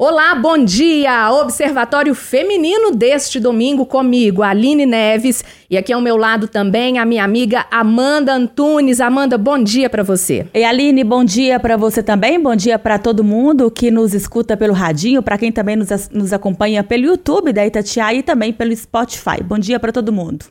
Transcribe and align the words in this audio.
Olá, 0.00 0.32
bom 0.36 0.56
dia! 0.56 1.28
Observatório 1.32 2.14
Feminino 2.14 2.92
deste 2.92 3.40
domingo 3.40 3.84
comigo, 3.84 4.44
Aline 4.44 4.86
Neves. 4.86 5.42
E 5.68 5.76
aqui 5.76 5.92
ao 5.92 6.00
meu 6.00 6.16
lado 6.16 6.46
também 6.46 7.00
a 7.00 7.04
minha 7.04 7.24
amiga 7.24 7.66
Amanda 7.68 8.32
Antunes. 8.32 9.00
Amanda, 9.00 9.36
bom 9.36 9.60
dia 9.60 9.90
para 9.90 10.04
você. 10.04 10.46
E 10.54 10.62
Aline, 10.62 11.02
bom 11.02 11.24
dia 11.24 11.58
para 11.58 11.76
você 11.76 12.00
também. 12.00 12.40
Bom 12.40 12.54
dia 12.54 12.78
para 12.78 12.96
todo 12.96 13.24
mundo 13.24 13.68
que 13.72 13.90
nos 13.90 14.14
escuta 14.14 14.56
pelo 14.56 14.72
radinho, 14.72 15.20
para 15.20 15.36
quem 15.36 15.50
também 15.50 15.74
nos, 15.74 16.08
nos 16.10 16.32
acompanha 16.32 16.84
pelo 16.84 17.04
YouTube 17.04 17.52
da 17.52 17.66
Itatiaia 17.66 18.18
e 18.18 18.22
também 18.22 18.52
pelo 18.52 18.76
Spotify. 18.76 19.42
Bom 19.42 19.58
dia 19.58 19.80
para 19.80 19.90
todo 19.90 20.12
mundo. 20.12 20.44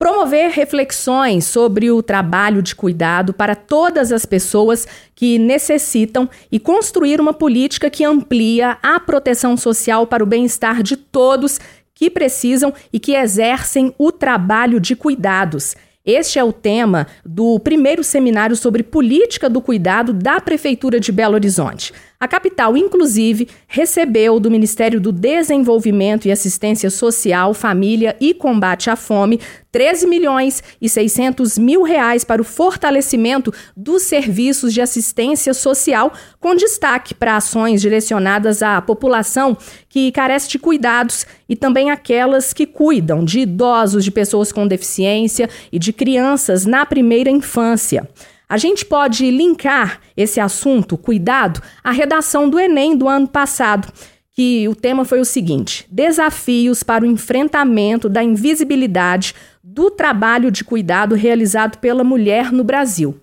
Promover 0.00 0.50
reflexões 0.52 1.44
sobre 1.44 1.90
o 1.90 2.02
trabalho 2.02 2.62
de 2.62 2.74
cuidado 2.74 3.34
para 3.34 3.54
todas 3.54 4.10
as 4.10 4.24
pessoas 4.24 4.88
que 5.14 5.38
necessitam 5.38 6.26
e 6.50 6.58
construir 6.58 7.20
uma 7.20 7.34
política 7.34 7.90
que 7.90 8.02
amplia 8.02 8.78
a 8.82 8.98
proteção 8.98 9.58
social 9.58 10.06
para 10.06 10.24
o 10.24 10.26
bem-estar 10.26 10.82
de 10.82 10.96
todos 10.96 11.60
que 11.94 12.08
precisam 12.08 12.72
e 12.90 12.98
que 12.98 13.14
exercem 13.14 13.94
o 13.98 14.10
trabalho 14.10 14.80
de 14.80 14.96
cuidados. 14.96 15.76
Este 16.02 16.38
é 16.38 16.44
o 16.44 16.50
tema 16.50 17.06
do 17.22 17.60
primeiro 17.60 18.02
seminário 18.02 18.56
sobre 18.56 18.82
política 18.82 19.50
do 19.50 19.60
cuidado 19.60 20.14
da 20.14 20.40
Prefeitura 20.40 20.98
de 20.98 21.12
Belo 21.12 21.34
Horizonte. 21.34 21.92
A 22.22 22.28
capital, 22.28 22.76
inclusive, 22.76 23.48
recebeu 23.66 24.38
do 24.38 24.50
Ministério 24.50 25.00
do 25.00 25.10
Desenvolvimento 25.10 26.28
e 26.28 26.30
Assistência 26.30 26.90
Social, 26.90 27.54
Família 27.54 28.14
e 28.20 28.34
Combate 28.34 28.90
à 28.90 28.94
Fome 28.94 29.40
13 29.72 30.06
milhões 30.06 30.62
e 30.82 30.86
600 30.86 31.56
mil 31.56 31.82
reais 31.82 32.22
para 32.22 32.42
o 32.42 32.44
fortalecimento 32.44 33.54
dos 33.74 34.02
serviços 34.02 34.74
de 34.74 34.82
assistência 34.82 35.54
social, 35.54 36.12
com 36.38 36.54
destaque 36.54 37.14
para 37.14 37.36
ações 37.36 37.80
direcionadas 37.80 38.62
à 38.62 38.82
população 38.82 39.56
que 39.88 40.12
carece 40.12 40.50
de 40.50 40.58
cuidados 40.58 41.24
e 41.48 41.56
também 41.56 41.90
aquelas 41.90 42.52
que 42.52 42.66
cuidam 42.66 43.24
de 43.24 43.40
idosos, 43.40 44.04
de 44.04 44.10
pessoas 44.10 44.52
com 44.52 44.66
deficiência 44.66 45.48
e 45.72 45.78
de 45.78 45.90
crianças 45.90 46.66
na 46.66 46.84
primeira 46.84 47.30
infância. 47.30 48.06
A 48.50 48.56
gente 48.56 48.84
pode 48.84 49.30
linkar 49.30 50.00
esse 50.16 50.40
assunto, 50.40 50.98
cuidado, 50.98 51.62
à 51.84 51.92
redação 51.92 52.50
do 52.50 52.58
Enem 52.58 52.96
do 52.96 53.08
ano 53.08 53.28
passado, 53.28 53.86
que 54.32 54.66
o 54.66 54.74
tema 54.74 55.04
foi 55.04 55.20
o 55.20 55.24
seguinte: 55.24 55.86
Desafios 55.88 56.82
para 56.82 57.04
o 57.04 57.06
enfrentamento 57.06 58.08
da 58.08 58.24
invisibilidade 58.24 59.36
do 59.62 59.88
trabalho 59.88 60.50
de 60.50 60.64
cuidado 60.64 61.14
realizado 61.14 61.78
pela 61.78 62.02
mulher 62.02 62.50
no 62.50 62.64
Brasil. 62.64 63.20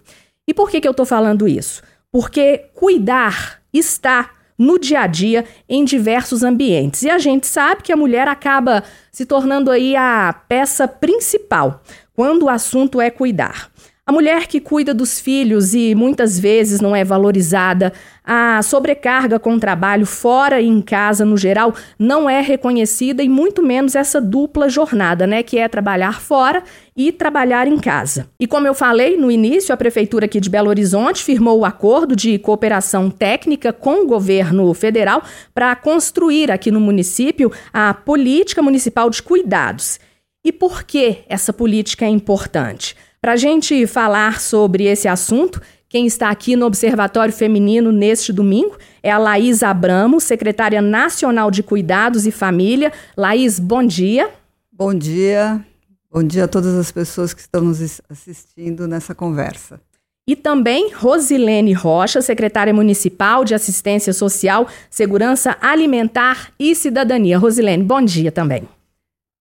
E 0.48 0.54
por 0.54 0.70
que, 0.70 0.80
que 0.80 0.88
eu 0.88 0.92
estou 0.92 1.06
falando 1.06 1.46
isso? 1.46 1.84
Porque 2.10 2.70
cuidar 2.74 3.62
está 3.74 4.30
no 4.58 4.80
dia 4.80 5.02
a 5.02 5.08
dia 5.08 5.44
em 5.68 5.84
diversos 5.84 6.42
ambientes. 6.42 7.04
E 7.04 7.10
a 7.10 7.18
gente 7.18 7.48
sabe 7.48 7.84
que 7.84 7.92
a 7.92 7.98
mulher 7.98 8.30
acaba 8.30 8.82
se 9.12 9.26
tornando 9.26 9.72
aí 9.72 9.94
a 9.94 10.34
peça 10.48 10.88
principal 10.88 11.84
quando 12.14 12.44
o 12.44 12.50
assunto 12.50 13.02
é 13.02 13.10
cuidar. 13.10 13.70
A 14.08 14.12
mulher 14.14 14.48
que 14.48 14.62
cuida 14.62 14.94
dos 14.94 15.20
filhos 15.20 15.74
e 15.74 15.94
muitas 15.94 16.40
vezes 16.40 16.80
não 16.80 16.96
é 16.96 17.04
valorizada, 17.04 17.92
a 18.24 18.62
sobrecarga 18.62 19.38
com 19.38 19.56
o 19.56 19.60
trabalho 19.60 20.06
fora 20.06 20.62
e 20.62 20.66
em 20.66 20.82
casa 20.82 21.26
no 21.26 21.36
geral 21.36 21.76
não 22.00 22.30
é 22.30 22.40
reconhecida 22.40 23.22
e 23.22 23.28
muito 23.28 23.62
menos 23.62 23.96
essa 23.96 24.22
dupla 24.22 24.70
jornada, 24.70 25.28
né, 25.28 25.44
que 25.44 25.58
é 25.58 25.68
trabalhar 25.68 26.22
fora 26.22 26.64
e 26.96 27.12
trabalhar 27.12 27.68
em 27.68 27.78
casa. 27.78 28.30
E 28.40 28.48
como 28.48 28.66
eu 28.66 28.74
falei 28.74 29.18
no 29.18 29.30
início, 29.30 29.74
a 29.74 29.78
prefeitura 29.78 30.24
aqui 30.24 30.40
de 30.40 30.50
Belo 30.50 30.70
Horizonte 30.70 31.22
firmou 31.22 31.60
o 31.60 31.66
acordo 31.66 32.16
de 32.16 32.40
cooperação 32.40 33.10
técnica 33.10 33.74
com 33.74 34.06
o 34.06 34.08
governo 34.08 34.74
federal 34.74 35.22
para 35.54 35.76
construir 35.76 36.50
aqui 36.50 36.72
no 36.72 36.80
município 36.80 37.52
a 37.74 37.94
política 37.94 38.62
municipal 38.62 39.10
de 39.10 39.22
cuidados. 39.22 40.00
E 40.46 40.52
por 40.54 40.84
que 40.84 41.26
essa 41.28 41.52
política 41.52 42.06
é 42.06 42.10
importante? 42.10 42.96
Para 43.22 43.34
a 43.34 43.36
gente 43.36 43.88
falar 43.88 44.40
sobre 44.40 44.86
esse 44.86 45.08
assunto, 45.08 45.62
quem 45.90 46.06
está 46.06 46.30
aqui 46.30 46.56
no 46.56 46.66
Observatório 46.66 47.34
Feminino 47.34 47.92
neste 47.92 48.34
domingo 48.34 48.78
é 49.02 49.10
a 49.10 49.18
Laís 49.18 49.64
Abramo, 49.64 50.20
secretária 50.20 50.82
nacional 50.82 51.50
de 51.50 51.64
Cuidados 51.64 52.28
e 52.28 52.32
Família. 52.32 52.92
Laís, 53.16 53.60
bom 53.60 53.84
dia. 53.84 54.30
Bom 54.72 54.94
dia. 54.94 55.64
Bom 56.12 56.24
dia 56.24 56.44
a 56.44 56.48
todas 56.48 56.76
as 56.76 56.92
pessoas 56.92 57.34
que 57.34 57.42
estão 57.42 57.62
nos 57.62 58.02
assistindo 58.10 58.88
nessa 58.88 59.16
conversa. 59.16 59.80
E 60.28 60.36
também 60.36 60.92
Rosilene 60.94 61.72
Rocha, 61.72 62.22
secretária 62.22 62.74
municipal 62.74 63.46
de 63.46 63.56
Assistência 63.56 64.12
Social, 64.12 64.68
Segurança 64.90 65.56
Alimentar 65.62 66.52
e 66.60 66.76
Cidadania. 66.76 67.38
Rosilene, 67.38 67.84
bom 67.84 68.02
dia 68.02 68.32
também. 68.32 68.68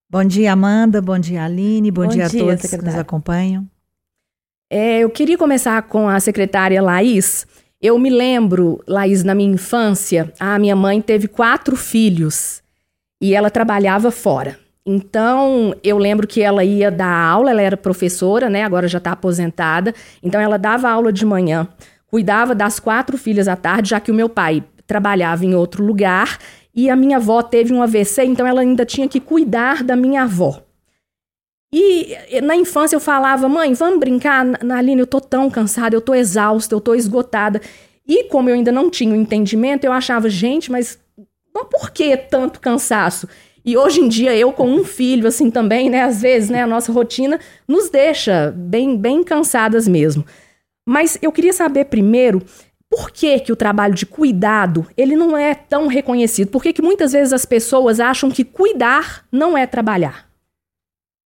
Bom 0.08 0.24
dia, 0.24 0.52
Amanda. 0.52 1.02
Bom 1.02 1.18
dia, 1.18 1.44
Aline. 1.44 1.90
Bom, 1.90 2.02
bom 2.02 2.08
dia, 2.08 2.28
dia, 2.28 2.40
a 2.40 2.46
todos 2.46 2.60
secretária. 2.60 2.78
que 2.78 2.84
nos 2.84 3.00
acompanham. 3.00 3.68
É, 4.68 4.98
eu 5.00 5.10
queria 5.10 5.38
começar 5.38 5.80
com 5.82 6.08
a 6.08 6.18
secretária 6.18 6.82
Laís. 6.82 7.46
Eu 7.80 7.98
me 7.98 8.10
lembro, 8.10 8.82
Laís, 8.86 9.22
na 9.22 9.34
minha 9.34 9.54
infância, 9.54 10.32
a 10.40 10.58
minha 10.58 10.74
mãe 10.74 11.00
teve 11.00 11.28
quatro 11.28 11.76
filhos 11.76 12.62
e 13.20 13.34
ela 13.34 13.50
trabalhava 13.50 14.10
fora. 14.10 14.58
Então, 14.84 15.74
eu 15.82 15.98
lembro 15.98 16.26
que 16.26 16.40
ela 16.40 16.64
ia 16.64 16.90
dar 16.90 17.12
aula, 17.12 17.50
ela 17.50 17.62
era 17.62 17.76
professora, 17.76 18.48
né? 18.48 18.64
Agora 18.64 18.88
já 18.88 18.98
está 18.98 19.12
aposentada. 19.12 19.94
Então, 20.22 20.40
ela 20.40 20.56
dava 20.56 20.88
aula 20.88 21.12
de 21.12 21.24
manhã, 21.24 21.68
cuidava 22.06 22.54
das 22.54 22.80
quatro 22.80 23.16
filhas 23.18 23.48
à 23.48 23.56
tarde, 23.56 23.90
já 23.90 24.00
que 24.00 24.10
o 24.10 24.14
meu 24.14 24.28
pai 24.28 24.64
trabalhava 24.86 25.44
em 25.44 25.54
outro 25.54 25.84
lugar 25.84 26.38
e 26.74 26.90
a 26.90 26.94
minha 26.94 27.16
avó 27.16 27.42
teve 27.42 27.72
um 27.72 27.82
AVC, 27.82 28.24
então 28.24 28.46
ela 28.46 28.60
ainda 28.60 28.84
tinha 28.84 29.08
que 29.08 29.18
cuidar 29.18 29.82
da 29.82 29.96
minha 29.96 30.22
avó. 30.22 30.65
E 31.72 32.40
na 32.42 32.56
infância 32.56 32.96
eu 32.96 33.00
falava, 33.00 33.48
mãe, 33.48 33.74
vamos 33.74 33.98
brincar? 33.98 34.44
Na 34.62 34.78
Aline, 34.78 35.00
eu 35.00 35.06
tô 35.06 35.20
tão 35.20 35.50
cansada, 35.50 35.94
eu 35.94 36.00
tô 36.00 36.14
exausta, 36.14 36.74
eu 36.74 36.80
tô 36.80 36.94
esgotada. 36.94 37.60
E 38.06 38.24
como 38.24 38.48
eu 38.48 38.54
ainda 38.54 38.70
não 38.70 38.88
tinha 38.88 39.12
o 39.12 39.16
entendimento, 39.16 39.84
eu 39.84 39.92
achava, 39.92 40.28
gente, 40.28 40.70
mas, 40.70 40.98
mas 41.52 41.66
por 41.68 41.90
que 41.90 42.16
tanto 42.16 42.60
cansaço? 42.60 43.28
E 43.64 43.76
hoje 43.76 44.00
em 44.00 44.08
dia, 44.08 44.34
eu 44.36 44.52
com 44.52 44.70
um 44.70 44.84
filho, 44.84 45.26
assim 45.26 45.50
também, 45.50 45.90
né? 45.90 46.02
Às 46.02 46.22
vezes, 46.22 46.48
né, 46.48 46.62
a 46.62 46.66
nossa 46.68 46.92
rotina 46.92 47.40
nos 47.66 47.90
deixa 47.90 48.54
bem, 48.56 48.96
bem 48.96 49.24
cansadas 49.24 49.88
mesmo. 49.88 50.24
Mas 50.88 51.18
eu 51.20 51.32
queria 51.32 51.52
saber 51.52 51.86
primeiro 51.86 52.42
por 52.88 53.10
que, 53.10 53.40
que 53.40 53.52
o 53.52 53.56
trabalho 53.56 53.92
de 53.92 54.06
cuidado 54.06 54.86
ele 54.96 55.16
não 55.16 55.36
é 55.36 55.52
tão 55.52 55.88
reconhecido? 55.88 56.48
Por 56.48 56.62
que, 56.62 56.72
que 56.72 56.80
muitas 56.80 57.10
vezes 57.10 57.32
as 57.32 57.44
pessoas 57.44 57.98
acham 57.98 58.30
que 58.30 58.44
cuidar 58.44 59.26
não 59.32 59.58
é 59.58 59.66
trabalhar? 59.66 60.25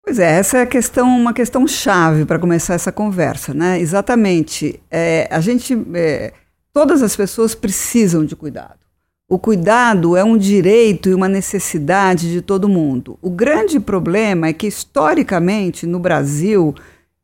Pois 0.02 0.18
é, 0.18 0.38
essa 0.38 0.58
é 0.58 0.66
questão, 0.66 1.06
uma 1.08 1.32
questão 1.32 1.66
chave 1.66 2.24
para 2.24 2.38
começar 2.38 2.74
essa 2.74 2.90
conversa, 2.90 3.52
né? 3.52 3.78
Exatamente. 3.80 4.80
É, 4.90 5.28
a 5.30 5.40
gente, 5.40 5.76
é, 5.94 6.32
todas 6.72 7.02
as 7.02 7.14
pessoas 7.14 7.54
precisam 7.54 8.24
de 8.24 8.34
cuidado. 8.34 8.80
O 9.28 9.38
cuidado 9.38 10.16
é 10.16 10.24
um 10.24 10.36
direito 10.36 11.08
e 11.08 11.14
uma 11.14 11.28
necessidade 11.28 12.32
de 12.32 12.42
todo 12.42 12.68
mundo. 12.68 13.16
O 13.22 13.30
grande 13.30 13.78
problema 13.78 14.48
é 14.48 14.52
que, 14.52 14.66
historicamente, 14.66 15.86
no 15.86 16.00
Brasil 16.00 16.74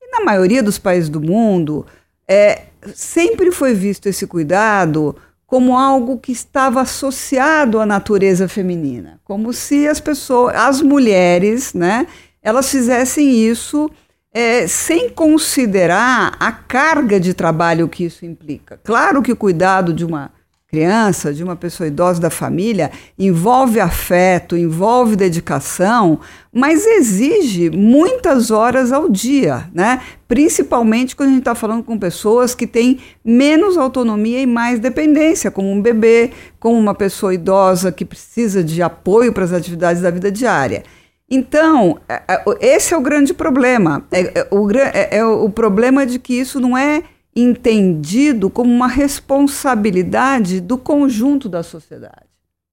e 0.00 0.08
na 0.12 0.24
maioria 0.24 0.62
dos 0.62 0.78
países 0.78 1.08
do 1.08 1.20
mundo, 1.20 1.84
é, 2.28 2.62
sempre 2.94 3.50
foi 3.50 3.74
visto 3.74 4.06
esse 4.06 4.26
cuidado 4.26 5.16
como 5.46 5.76
algo 5.76 6.18
que 6.18 6.32
estava 6.32 6.80
associado 6.80 7.80
à 7.80 7.86
natureza 7.86 8.48
feminina, 8.48 9.20
como 9.24 9.52
se 9.52 9.86
as 9.86 10.00
pessoas, 10.00 10.54
as 10.56 10.82
mulheres, 10.82 11.72
né, 11.72 12.06
elas 12.46 12.70
fizessem 12.70 13.44
isso 13.44 13.90
é, 14.32 14.68
sem 14.68 15.10
considerar 15.10 16.36
a 16.38 16.52
carga 16.52 17.18
de 17.18 17.34
trabalho 17.34 17.88
que 17.88 18.04
isso 18.04 18.24
implica. 18.24 18.78
Claro 18.84 19.20
que 19.20 19.32
o 19.32 19.36
cuidado 19.36 19.92
de 19.92 20.04
uma 20.04 20.30
criança, 20.68 21.34
de 21.34 21.42
uma 21.42 21.56
pessoa 21.56 21.88
idosa 21.88 22.20
da 22.20 22.30
família, 22.30 22.92
envolve 23.18 23.80
afeto, 23.80 24.56
envolve 24.56 25.16
dedicação, 25.16 26.20
mas 26.52 26.86
exige 26.86 27.68
muitas 27.68 28.52
horas 28.52 28.92
ao 28.92 29.08
dia, 29.08 29.68
né? 29.74 30.00
Principalmente 30.28 31.16
quando 31.16 31.30
a 31.30 31.32
gente 31.32 31.40
está 31.40 31.54
falando 31.56 31.82
com 31.82 31.98
pessoas 31.98 32.54
que 32.54 32.66
têm 32.66 33.00
menos 33.24 33.76
autonomia 33.76 34.40
e 34.40 34.46
mais 34.46 34.78
dependência, 34.78 35.50
como 35.50 35.68
um 35.68 35.82
bebê, 35.82 36.30
como 36.60 36.78
uma 36.78 36.94
pessoa 36.94 37.34
idosa 37.34 37.90
que 37.90 38.04
precisa 38.04 38.62
de 38.62 38.82
apoio 38.82 39.32
para 39.32 39.42
as 39.42 39.52
atividades 39.52 40.00
da 40.00 40.12
vida 40.12 40.30
diária. 40.30 40.84
Então, 41.28 41.98
é, 42.08 42.22
é, 42.28 42.44
esse 42.60 42.94
é 42.94 42.96
o 42.96 43.00
grande 43.00 43.34
problema. 43.34 44.04
É, 44.10 44.40
é, 44.40 44.48
o, 44.50 44.70
é, 44.70 45.16
é 45.18 45.24
o 45.24 45.50
problema 45.50 46.06
de 46.06 46.18
que 46.18 46.34
isso 46.34 46.60
não 46.60 46.76
é 46.76 47.02
entendido 47.34 48.48
como 48.48 48.72
uma 48.72 48.88
responsabilidade 48.88 50.60
do 50.60 50.78
conjunto 50.78 51.48
da 51.48 51.62
sociedade. 51.62 52.26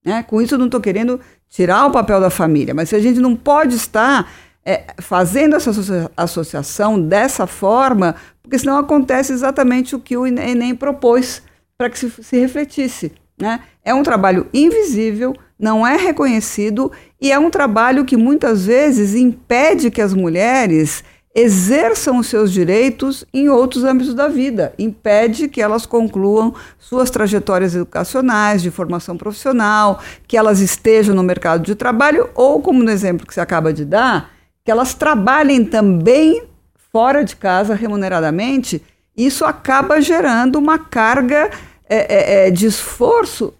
Né? 0.05 0.23
Com 0.23 0.41
isso, 0.41 0.53
eu 0.53 0.59
não 0.59 0.67
estou 0.67 0.79
querendo 0.79 1.19
tirar 1.49 1.85
o 1.85 1.91
papel 1.91 2.21
da 2.21 2.29
família, 2.29 2.73
mas 2.73 2.93
a 2.93 2.99
gente 2.99 3.19
não 3.19 3.35
pode 3.35 3.75
estar 3.75 4.31
é, 4.65 4.85
fazendo 5.01 5.55
essa 5.55 5.71
associação 6.15 7.01
dessa 7.01 7.45
forma, 7.45 8.15
porque 8.41 8.57
senão 8.57 8.77
acontece 8.77 9.33
exatamente 9.33 9.95
o 9.95 9.99
que 9.99 10.15
o 10.15 10.25
Enem 10.25 10.75
propôs 10.75 11.41
para 11.77 11.89
que 11.89 11.97
se, 11.97 12.09
se 12.23 12.39
refletisse. 12.39 13.11
Né? 13.39 13.59
É 13.83 13.93
um 13.93 14.03
trabalho 14.03 14.47
invisível, 14.53 15.35
não 15.59 15.85
é 15.85 15.97
reconhecido 15.97 16.91
e 17.19 17.31
é 17.31 17.39
um 17.39 17.49
trabalho 17.49 18.05
que 18.05 18.17
muitas 18.17 18.65
vezes 18.65 19.15
impede 19.15 19.89
que 19.89 20.01
as 20.01 20.13
mulheres 20.13 21.03
exerçam 21.35 22.19
os 22.19 22.27
seus 22.27 22.51
direitos 22.51 23.25
em 23.33 23.49
outros 23.49 23.83
âmbitos 23.83 24.13
da 24.13 24.27
vida, 24.27 24.73
impede 24.77 25.47
que 25.47 25.61
elas 25.61 25.85
concluam 25.85 26.53
suas 26.77 27.09
trajetórias 27.09 27.73
educacionais, 27.73 28.61
de 28.61 28.69
formação 28.69 29.17
profissional, 29.17 29.99
que 30.27 30.37
elas 30.37 30.59
estejam 30.59 31.15
no 31.15 31.23
mercado 31.23 31.63
de 31.63 31.73
trabalho 31.73 32.29
ou, 32.35 32.61
como 32.61 32.83
no 32.83 32.91
exemplo 32.91 33.25
que 33.25 33.33
você 33.33 33.41
acaba 33.41 33.73
de 33.73 33.83
dar, 33.83 34.31
que 34.63 34.69
elas 34.69 34.93
trabalhem 34.93 35.65
também 35.65 36.43
fora 36.91 37.23
de 37.23 37.35
casa 37.35 37.73
remuneradamente. 37.73 38.83
Isso 39.17 39.43
acaba 39.43 39.99
gerando 39.99 40.57
uma 40.57 40.77
carga 40.77 41.49
é, 41.87 42.45
é, 42.45 42.47
é 42.47 42.51
de 42.51 42.65
esforço 42.65 43.53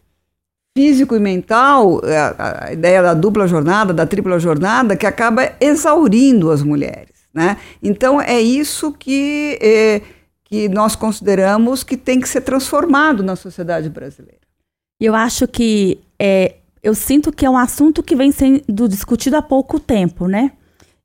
físico 0.76 1.16
e 1.16 1.20
mental, 1.20 2.02
é, 2.04 2.18
a, 2.18 2.66
a 2.66 2.74
ideia 2.74 3.02
da 3.02 3.14
dupla 3.14 3.48
jornada, 3.48 3.94
da 3.94 4.06
tripla 4.06 4.40
jornada, 4.40 4.96
que 4.96 5.06
acaba 5.06 5.54
exaurindo 5.60 6.52
as 6.52 6.64
mulheres. 6.64 7.14
Né? 7.34 7.58
Então, 7.82 8.22
é 8.22 8.40
isso 8.42 8.92
que, 8.92 9.58
é, 9.62 10.02
que 10.44 10.70
nós 10.70 10.96
consideramos 10.96 11.84
que 11.84 11.98
tem 11.98 12.20
que 12.20 12.30
ser 12.30 12.42
transformado 12.42 13.24
na 13.24 13.36
sociedade 13.36 13.90
brasileira. 13.90 14.42
Eu 15.00 15.16
acho 15.16 15.48
que 15.48 16.00
é, 16.20 16.56
eu 16.82 16.94
sinto 16.94 17.32
que 17.32 17.46
é 17.46 17.50
um 17.50 17.58
assunto 17.58 18.04
que 18.04 18.16
vem 18.16 18.32
sendo 18.32 18.88
discutido 18.88 19.36
há 19.36 19.42
pouco 19.42 19.80
tempo, 19.80 20.28
né? 20.28 20.52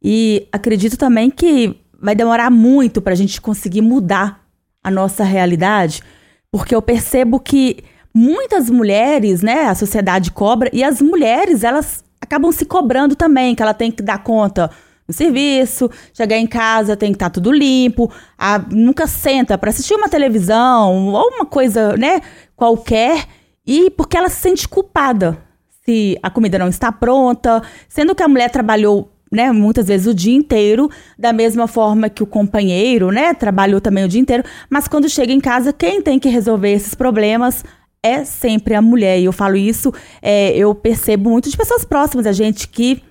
E 0.02 0.46
acredito 0.52 0.96
também 0.96 1.30
que 1.30 1.76
vai 2.00 2.14
demorar 2.14 2.50
muito 2.50 3.02
para 3.02 3.12
a 3.12 3.16
gente 3.16 3.40
conseguir 3.40 3.80
mudar 3.80 4.46
a 4.82 4.90
nossa 4.90 5.24
realidade, 5.24 6.02
porque 6.50 6.74
eu 6.74 6.82
percebo 6.82 7.38
que 7.38 7.84
muitas 8.14 8.70
mulheres, 8.70 9.42
né, 9.42 9.66
a 9.66 9.74
sociedade 9.74 10.30
cobra, 10.30 10.70
e 10.72 10.82
as 10.82 11.00
mulheres, 11.00 11.62
elas 11.62 12.04
acabam 12.20 12.50
se 12.50 12.64
cobrando 12.64 13.14
também, 13.14 13.54
que 13.54 13.62
ela 13.62 13.74
tem 13.74 13.90
que 13.90 14.02
dar 14.02 14.22
conta 14.22 14.70
no 15.06 15.14
serviço, 15.14 15.90
chegar 16.12 16.36
em 16.36 16.46
casa 16.46 16.96
tem 16.96 17.12
que 17.12 17.16
estar 17.16 17.30
tá 17.30 17.34
tudo 17.34 17.50
limpo, 17.50 18.12
a, 18.36 18.58
nunca 18.58 19.06
senta 19.06 19.56
para 19.56 19.70
assistir 19.70 19.94
uma 19.94 20.08
televisão 20.08 21.06
ou 21.08 21.28
uma 21.28 21.46
coisa, 21.46 21.96
né, 21.96 22.20
qualquer, 22.54 23.26
e 23.66 23.90
porque 23.90 24.16
ela 24.16 24.28
se 24.28 24.40
sente 24.40 24.68
culpada 24.68 25.38
se 25.84 26.18
a 26.22 26.28
comida 26.28 26.58
não 26.58 26.68
está 26.68 26.92
pronta, 26.92 27.62
sendo 27.88 28.14
que 28.14 28.22
a 28.22 28.28
mulher 28.28 28.50
trabalhou 28.50 29.10
né, 29.30 29.52
muitas 29.52 29.88
vezes 29.88 30.06
o 30.06 30.14
dia 30.14 30.34
inteiro, 30.34 30.90
da 31.18 31.32
mesma 31.32 31.66
forma 31.66 32.08
que 32.08 32.22
o 32.22 32.26
companheiro, 32.26 33.10
né, 33.10 33.34
trabalhou 33.34 33.80
também 33.80 34.04
o 34.04 34.08
dia 34.08 34.20
inteiro, 34.20 34.44
mas 34.68 34.88
quando 34.88 35.08
chega 35.08 35.32
em 35.32 35.40
casa, 35.40 35.72
quem 35.72 36.00
tem 36.00 36.18
que 36.18 36.28
resolver 36.28 36.72
esses 36.72 36.94
problemas 36.94 37.64
é 38.02 38.24
sempre 38.24 38.74
a 38.74 38.82
mulher. 38.82 39.18
E 39.18 39.24
eu 39.24 39.32
falo 39.32 39.56
isso, 39.56 39.92
é, 40.22 40.56
eu 40.56 40.74
percebo 40.74 41.30
muito 41.30 41.50
de 41.50 41.56
pessoas 41.56 41.84
próximas 41.84 42.26
a 42.26 42.32
gente 42.32 42.68
que, 42.68 43.02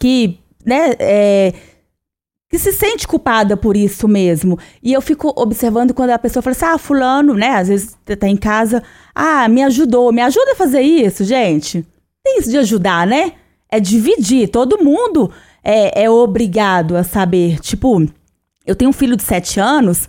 que 0.00 0.38
né, 0.64 0.92
é, 0.98 1.52
que 2.52 2.58
se 2.58 2.70
sente 2.70 3.08
culpada 3.08 3.56
por 3.56 3.76
isso 3.76 4.06
mesmo. 4.06 4.58
E 4.82 4.92
eu 4.92 5.00
fico 5.00 5.32
observando 5.36 5.94
quando 5.94 6.10
a 6.10 6.18
pessoa 6.18 6.42
fala 6.42 6.54
assim, 6.54 6.66
ah, 6.66 6.78
fulano, 6.78 7.34
né, 7.34 7.48
às 7.48 7.68
vezes 7.68 7.96
tá 8.18 8.28
em 8.28 8.36
casa, 8.36 8.82
ah, 9.14 9.48
me 9.48 9.62
ajudou, 9.62 10.12
me 10.12 10.20
ajuda 10.20 10.52
a 10.52 10.56
fazer 10.56 10.82
isso, 10.82 11.24
gente. 11.24 11.82
Tem 12.22 12.38
isso 12.38 12.50
de 12.50 12.58
ajudar, 12.58 13.06
né? 13.06 13.32
É 13.70 13.80
dividir, 13.80 14.48
todo 14.48 14.84
mundo 14.84 15.32
é, 15.62 16.04
é 16.04 16.10
obrigado 16.10 16.96
a 16.96 17.04
saber. 17.04 17.60
Tipo, 17.60 18.06
eu 18.66 18.74
tenho 18.74 18.90
um 18.90 18.94
filho 18.94 19.16
de 19.16 19.22
sete 19.22 19.60
anos 19.60 20.08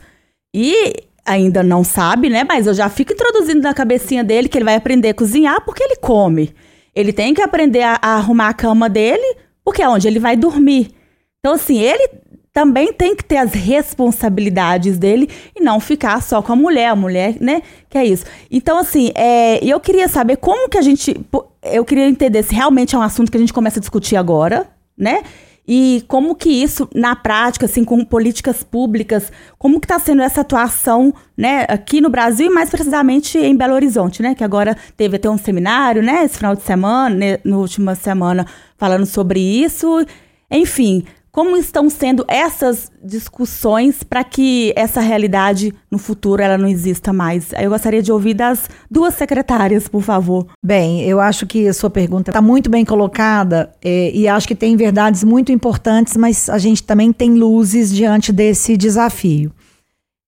e 0.54 0.94
ainda 1.26 1.64
não 1.64 1.84
sabe, 1.84 2.30
né? 2.30 2.44
Mas 2.44 2.68
eu 2.68 2.74
já 2.74 2.90
fico 2.90 3.14
introduzindo 3.14 3.62
na 3.62 3.74
cabecinha 3.74 4.24
dele 4.24 4.50
que 4.50 4.58
ele 4.58 4.66
vai 4.66 4.76
aprender 4.76 5.10
a 5.10 5.14
cozinhar 5.14 5.64
porque 5.64 5.84
ele 5.84 5.96
come. 5.98 6.54
Ele 6.96 7.12
tem 7.14 7.34
que 7.34 7.42
aprender 7.42 7.82
a, 7.82 7.98
a 8.02 8.16
arrumar 8.16 8.50
a 8.50 8.54
cama 8.54 8.90
dele 8.90 9.38
porque 9.64 9.82
é 9.82 9.88
onde 9.88 10.08
ele 10.08 10.20
vai 10.20 10.36
dormir. 10.36 10.92
Então, 11.40 11.56
assim, 11.56 11.80
ele 11.80 12.10
também 12.54 12.94
tem 12.94 13.16
que 13.16 13.24
ter 13.24 13.38
as 13.38 13.52
responsabilidades 13.54 15.00
dele 15.00 15.28
e 15.56 15.62
não 15.62 15.80
ficar 15.80 16.22
só 16.22 16.42
com 16.42 16.54
a 16.54 16.56
mulher, 16.56 16.90
a 16.90 16.96
mulher, 16.96 17.36
né? 17.40 17.64
Que 17.90 17.98
é 17.98 18.06
isso. 18.06 18.26
Então, 18.52 18.78
assim, 18.78 19.12
é, 19.16 19.64
eu 19.66 19.80
queria 19.80 20.08
saber 20.08 20.38
como 20.38 20.70
que 20.70 20.78
a 20.78 20.82
gente. 20.82 21.20
Eu 21.64 21.84
queria 21.84 22.08
entender 22.08 22.44
se 22.44 22.54
realmente 22.54 22.96
é 22.96 22.98
um 22.98 23.02
assunto 23.02 23.32
que 23.32 23.38
a 23.38 23.40
gente 23.40 23.54
começa 23.54 23.80
a 23.80 23.82
discutir 23.82 24.16
agora, 24.16 24.70
né? 24.98 25.24
E 25.66 26.04
como 26.10 26.36
que 26.36 26.50
isso, 26.50 26.90
na 26.94 27.16
prática, 27.16 27.66
assim, 27.66 27.86
com 27.86 28.04
políticas 28.04 28.64
públicas, 28.64 29.32
como 29.58 29.80
que 29.80 29.86
está 29.86 29.98
sendo 29.98 30.22
essa 30.22 30.42
atuação, 30.42 31.14
né, 31.38 31.66
aqui 31.70 32.02
no 32.02 32.10
Brasil 32.10 32.48
e 32.48 32.54
mais 32.54 32.70
precisamente 32.70 33.38
em 33.38 33.56
Belo 33.56 33.74
Horizonte, 33.74 34.22
né? 34.22 34.36
Que 34.36 34.44
agora 34.44 34.76
teve 34.98 35.16
até 35.16 35.30
um 35.30 35.38
seminário, 35.38 36.04
né, 36.04 36.26
esse 36.26 36.38
final 36.38 36.54
de 36.54 36.64
semana, 36.64 37.16
né, 37.16 37.38
na 37.46 37.58
última 37.58 37.96
semana, 37.96 38.46
falando 38.78 39.06
sobre 39.06 39.40
isso. 39.40 40.06
Enfim, 40.52 41.06
como 41.34 41.58
estão 41.58 41.90
sendo 41.90 42.24
essas 42.28 42.92
discussões 43.04 44.04
para 44.04 44.24
que 44.24 44.72
essa 44.76 45.02
realidade 45.02 45.74
no 45.90 45.98
futuro 45.98 46.44
ela 46.44 46.60
não 46.60 46.68
exista 46.68 47.12
mais? 47.12 47.52
Eu 47.60 47.72
gostaria 47.72 48.04
de 48.04 48.12
ouvir 48.12 48.36
das 48.36 48.70
duas 48.90 49.16
secretárias, 49.16 49.88
por 49.88 50.04
favor. 50.04 50.46
Bem, 50.64 51.02
eu 51.02 51.20
acho 51.20 51.48
que 51.48 51.68
a 51.68 51.74
sua 51.74 51.90
pergunta 51.90 52.30
está 52.30 52.40
muito 52.40 52.70
bem 52.70 52.86
colocada 52.86 53.74
é, 53.84 54.12
e 54.14 54.28
acho 54.28 54.48
que 54.48 54.54
tem 54.54 54.78
verdades 54.78 55.24
muito 55.24 55.52
importantes, 55.52 56.16
mas 56.16 56.50
a 56.50 56.60
gente 56.60 56.84
também 56.84 57.12
tem 57.12 57.34
luzes 57.34 57.92
diante 57.92 58.32
desse 58.32 58.78
desafio. 58.78 59.52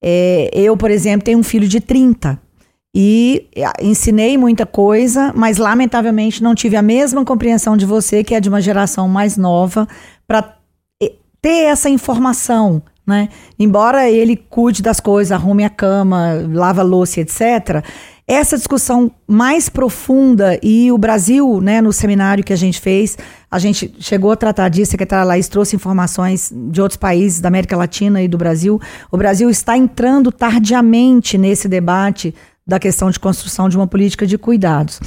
É, 0.03 0.49
eu, 0.53 0.75
por 0.75 0.89
exemplo, 0.89 1.25
tenho 1.25 1.37
um 1.37 1.43
filho 1.43 1.67
de 1.67 1.79
30 1.79 2.41
e 2.95 3.47
ensinei 3.79 4.39
muita 4.39 4.65
coisa, 4.65 5.31
mas 5.35 5.57
lamentavelmente 5.59 6.41
não 6.41 6.55
tive 6.55 6.75
a 6.75 6.81
mesma 6.81 7.23
compreensão 7.23 7.77
de 7.77 7.85
você, 7.85 8.23
que 8.23 8.33
é 8.33 8.39
de 8.39 8.49
uma 8.49 8.59
geração 8.59 9.07
mais 9.07 9.37
nova, 9.37 9.87
para 10.27 10.55
ter 11.45 11.65
essa 11.65 11.87
informação, 11.87 12.81
né? 13.05 13.29
Embora 13.59 14.09
ele 14.09 14.35
cuide 14.35 14.81
das 14.81 14.99
coisas, 14.99 15.31
arrume 15.31 15.63
a 15.63 15.69
cama, 15.69 16.43
lava 16.51 16.81
a 16.81 16.83
louça, 16.83 17.21
etc. 17.21 17.85
Essa 18.27 18.57
discussão 18.57 19.11
mais 19.27 19.69
profunda 19.69 20.59
e 20.63 20.91
o 20.91 20.97
Brasil, 20.97 21.61
né, 21.61 21.81
no 21.81 21.93
seminário 21.93 22.43
que 22.43 22.51
a 22.51 22.55
gente 22.55 22.81
fez, 22.81 23.15
a 23.51 23.59
gente 23.59 23.93
chegou 23.99 24.31
a 24.31 24.35
tratar 24.35 24.69
disso, 24.69 24.89
a 24.89 24.93
secretária 24.93 25.23
Laís 25.23 25.47
trouxe 25.47 25.75
informações 25.75 26.51
de 26.51 26.81
outros 26.81 26.97
países 26.97 27.39
da 27.39 27.47
América 27.47 27.77
Latina 27.77 28.23
e 28.23 28.27
do 28.27 28.39
Brasil. 28.39 28.81
O 29.11 29.17
Brasil 29.17 29.47
está 29.47 29.77
entrando 29.77 30.31
tardiamente 30.31 31.37
nesse 31.37 31.67
debate 31.67 32.33
da 32.65 32.79
questão 32.79 33.11
de 33.11 33.19
construção 33.19 33.69
de 33.69 33.77
uma 33.77 33.85
política 33.85 34.25
de 34.25 34.35
cuidados. 34.35 34.99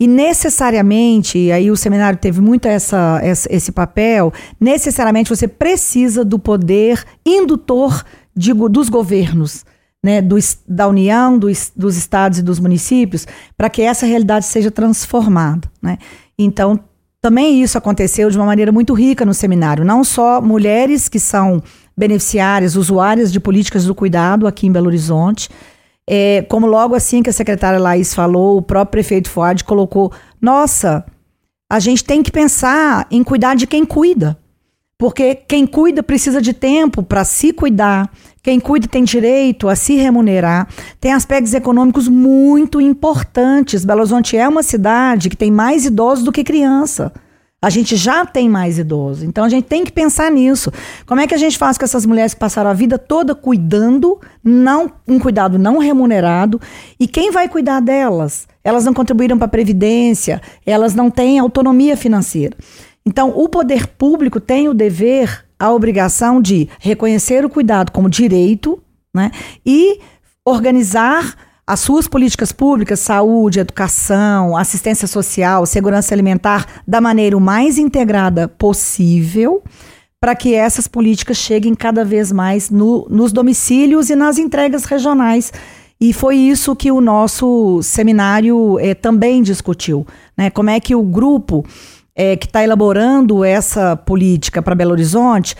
E 0.00 0.06
necessariamente, 0.06 1.50
aí 1.50 1.70
o 1.70 1.76
seminário 1.76 2.18
teve 2.18 2.40
muito 2.40 2.66
essa, 2.66 3.20
essa, 3.22 3.52
esse 3.52 3.72
papel, 3.72 4.32
necessariamente 4.60 5.30
você 5.30 5.48
precisa 5.48 6.24
do 6.24 6.38
poder 6.38 7.04
indutor 7.26 8.04
de, 8.34 8.54
dos 8.54 8.88
governos. 8.88 9.64
Né, 10.00 10.22
do, 10.22 10.36
da 10.68 10.86
União, 10.86 11.36
dos, 11.36 11.72
dos 11.74 11.96
estados 11.96 12.38
e 12.38 12.42
dos 12.42 12.60
municípios, 12.60 13.26
para 13.56 13.68
que 13.68 13.82
essa 13.82 14.06
realidade 14.06 14.46
seja 14.46 14.70
transformada. 14.70 15.68
Né? 15.82 15.98
Então, 16.38 16.78
também 17.20 17.60
isso 17.60 17.76
aconteceu 17.76 18.30
de 18.30 18.38
uma 18.38 18.46
maneira 18.46 18.70
muito 18.70 18.94
rica 18.94 19.24
no 19.24 19.34
seminário. 19.34 19.84
Não 19.84 20.04
só 20.04 20.40
mulheres 20.40 21.08
que 21.08 21.18
são 21.18 21.60
beneficiárias, 21.96 22.76
usuárias 22.76 23.32
de 23.32 23.40
políticas 23.40 23.86
do 23.86 23.94
cuidado 23.94 24.46
aqui 24.46 24.68
em 24.68 24.72
Belo 24.72 24.86
Horizonte, 24.86 25.50
é, 26.10 26.42
como 26.48 26.66
logo 26.66 26.94
assim 26.94 27.22
que 27.22 27.28
a 27.28 27.32
secretária 27.32 27.78
Laís 27.78 28.14
falou, 28.14 28.56
o 28.56 28.62
próprio 28.62 28.92
prefeito 28.92 29.28
Fuad 29.28 29.62
colocou: 29.62 30.10
nossa, 30.40 31.04
a 31.70 31.78
gente 31.78 32.02
tem 32.02 32.22
que 32.22 32.32
pensar 32.32 33.06
em 33.10 33.22
cuidar 33.22 33.54
de 33.54 33.66
quem 33.66 33.84
cuida. 33.84 34.38
Porque 34.98 35.36
quem 35.36 35.64
cuida 35.64 36.02
precisa 36.02 36.42
de 36.42 36.52
tempo 36.52 37.04
para 37.04 37.24
se 37.24 37.52
cuidar, 37.52 38.10
quem 38.42 38.58
cuida 38.58 38.88
tem 38.88 39.04
direito 39.04 39.68
a 39.68 39.76
se 39.76 39.94
remunerar, 39.94 40.66
tem 41.00 41.12
aspectos 41.12 41.54
econômicos 41.54 42.08
muito 42.08 42.80
importantes. 42.80 43.84
Belo 43.84 44.00
Horizonte 44.00 44.36
é 44.36 44.48
uma 44.48 44.62
cidade 44.62 45.28
que 45.28 45.36
tem 45.36 45.52
mais 45.52 45.84
idosos 45.84 46.24
do 46.24 46.32
que 46.32 46.42
criança. 46.42 47.12
A 47.60 47.70
gente 47.70 47.96
já 47.96 48.24
tem 48.24 48.48
mais 48.48 48.78
idosos, 48.78 49.24
então 49.24 49.44
a 49.44 49.48
gente 49.48 49.64
tem 49.64 49.84
que 49.84 49.90
pensar 49.90 50.30
nisso. 50.30 50.70
Como 51.04 51.20
é 51.20 51.26
que 51.26 51.34
a 51.34 51.38
gente 51.38 51.58
faz 51.58 51.76
com 51.76 51.84
essas 51.84 52.06
mulheres 52.06 52.32
que 52.32 52.38
passaram 52.38 52.70
a 52.70 52.72
vida 52.72 52.96
toda 52.96 53.34
cuidando, 53.34 54.20
não 54.44 54.92
um 55.08 55.18
cuidado 55.18 55.58
não 55.58 55.78
remunerado, 55.78 56.60
e 57.00 57.08
quem 57.08 57.32
vai 57.32 57.48
cuidar 57.48 57.80
delas? 57.80 58.46
Elas 58.62 58.84
não 58.84 58.94
contribuíram 58.94 59.36
para 59.36 59.46
a 59.46 59.50
previdência, 59.50 60.40
elas 60.64 60.94
não 60.94 61.10
têm 61.10 61.40
autonomia 61.40 61.96
financeira. 61.96 62.56
Então, 63.04 63.30
o 63.30 63.48
poder 63.48 63.88
público 63.88 64.38
tem 64.38 64.68
o 64.68 64.74
dever, 64.74 65.44
a 65.58 65.72
obrigação 65.72 66.40
de 66.40 66.68
reconhecer 66.78 67.44
o 67.44 67.50
cuidado 67.50 67.90
como 67.90 68.08
direito, 68.08 68.80
né, 69.12 69.32
e 69.66 69.98
organizar 70.44 71.34
as 71.68 71.80
suas 71.80 72.08
políticas 72.08 72.50
públicas, 72.50 72.98
saúde, 72.98 73.60
educação, 73.60 74.56
assistência 74.56 75.06
social, 75.06 75.66
segurança 75.66 76.14
alimentar, 76.14 76.64
da 76.88 76.98
maneira 76.98 77.38
mais 77.38 77.76
integrada 77.76 78.48
possível, 78.48 79.62
para 80.18 80.34
que 80.34 80.54
essas 80.54 80.88
políticas 80.88 81.36
cheguem 81.36 81.74
cada 81.74 82.06
vez 82.06 82.32
mais 82.32 82.70
no, 82.70 83.06
nos 83.10 83.32
domicílios 83.32 84.08
e 84.08 84.16
nas 84.16 84.38
entregas 84.38 84.84
regionais. 84.84 85.52
E 86.00 86.14
foi 86.14 86.36
isso 86.36 86.74
que 86.74 86.90
o 86.90 87.02
nosso 87.02 87.82
seminário 87.82 88.78
eh, 88.80 88.94
também 88.94 89.42
discutiu. 89.42 90.06
Né? 90.38 90.48
Como 90.48 90.70
é 90.70 90.80
que 90.80 90.94
o 90.94 91.02
grupo 91.02 91.66
eh, 92.16 92.34
que 92.36 92.46
está 92.46 92.64
elaborando 92.64 93.44
essa 93.44 93.94
política 93.94 94.62
para 94.62 94.74
Belo 94.74 94.92
Horizonte 94.92 95.54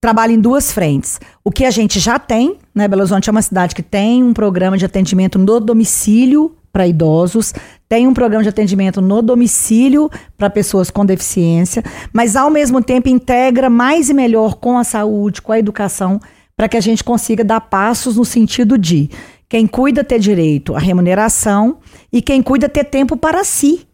trabalha 0.00 0.32
em 0.32 0.40
duas 0.40 0.72
frentes. 0.72 1.20
O 1.44 1.50
que 1.50 1.64
a 1.64 1.70
gente 1.70 1.98
já 1.98 2.18
tem, 2.18 2.56
né? 2.78 2.86
Belo 2.86 3.02
Horizonte 3.02 3.28
é 3.28 3.32
uma 3.32 3.42
cidade 3.42 3.74
que 3.74 3.82
tem 3.82 4.22
um 4.22 4.32
programa 4.32 4.78
de 4.78 4.84
atendimento 4.84 5.36
no 5.36 5.58
domicílio 5.58 6.54
para 6.72 6.86
idosos, 6.86 7.52
tem 7.88 8.06
um 8.06 8.14
programa 8.14 8.44
de 8.44 8.48
atendimento 8.48 9.00
no 9.00 9.20
domicílio 9.20 10.08
para 10.36 10.48
pessoas 10.48 10.88
com 10.88 11.04
deficiência, 11.04 11.82
mas 12.12 12.36
ao 12.36 12.48
mesmo 12.50 12.80
tempo 12.80 13.08
integra 13.08 13.68
mais 13.68 14.08
e 14.08 14.14
melhor 14.14 14.54
com 14.54 14.78
a 14.78 14.84
saúde, 14.84 15.42
com 15.42 15.50
a 15.50 15.58
educação, 15.58 16.20
para 16.56 16.68
que 16.68 16.76
a 16.76 16.80
gente 16.80 17.02
consiga 17.02 17.42
dar 17.42 17.62
passos 17.62 18.16
no 18.16 18.24
sentido 18.24 18.78
de 18.78 19.10
quem 19.48 19.66
cuida 19.66 20.04
ter 20.04 20.20
direito 20.20 20.76
à 20.76 20.78
remuneração 20.78 21.78
e 22.12 22.22
quem 22.22 22.40
cuida 22.40 22.68
ter 22.68 22.84
tempo 22.84 23.16
para 23.16 23.42
si. 23.42 23.86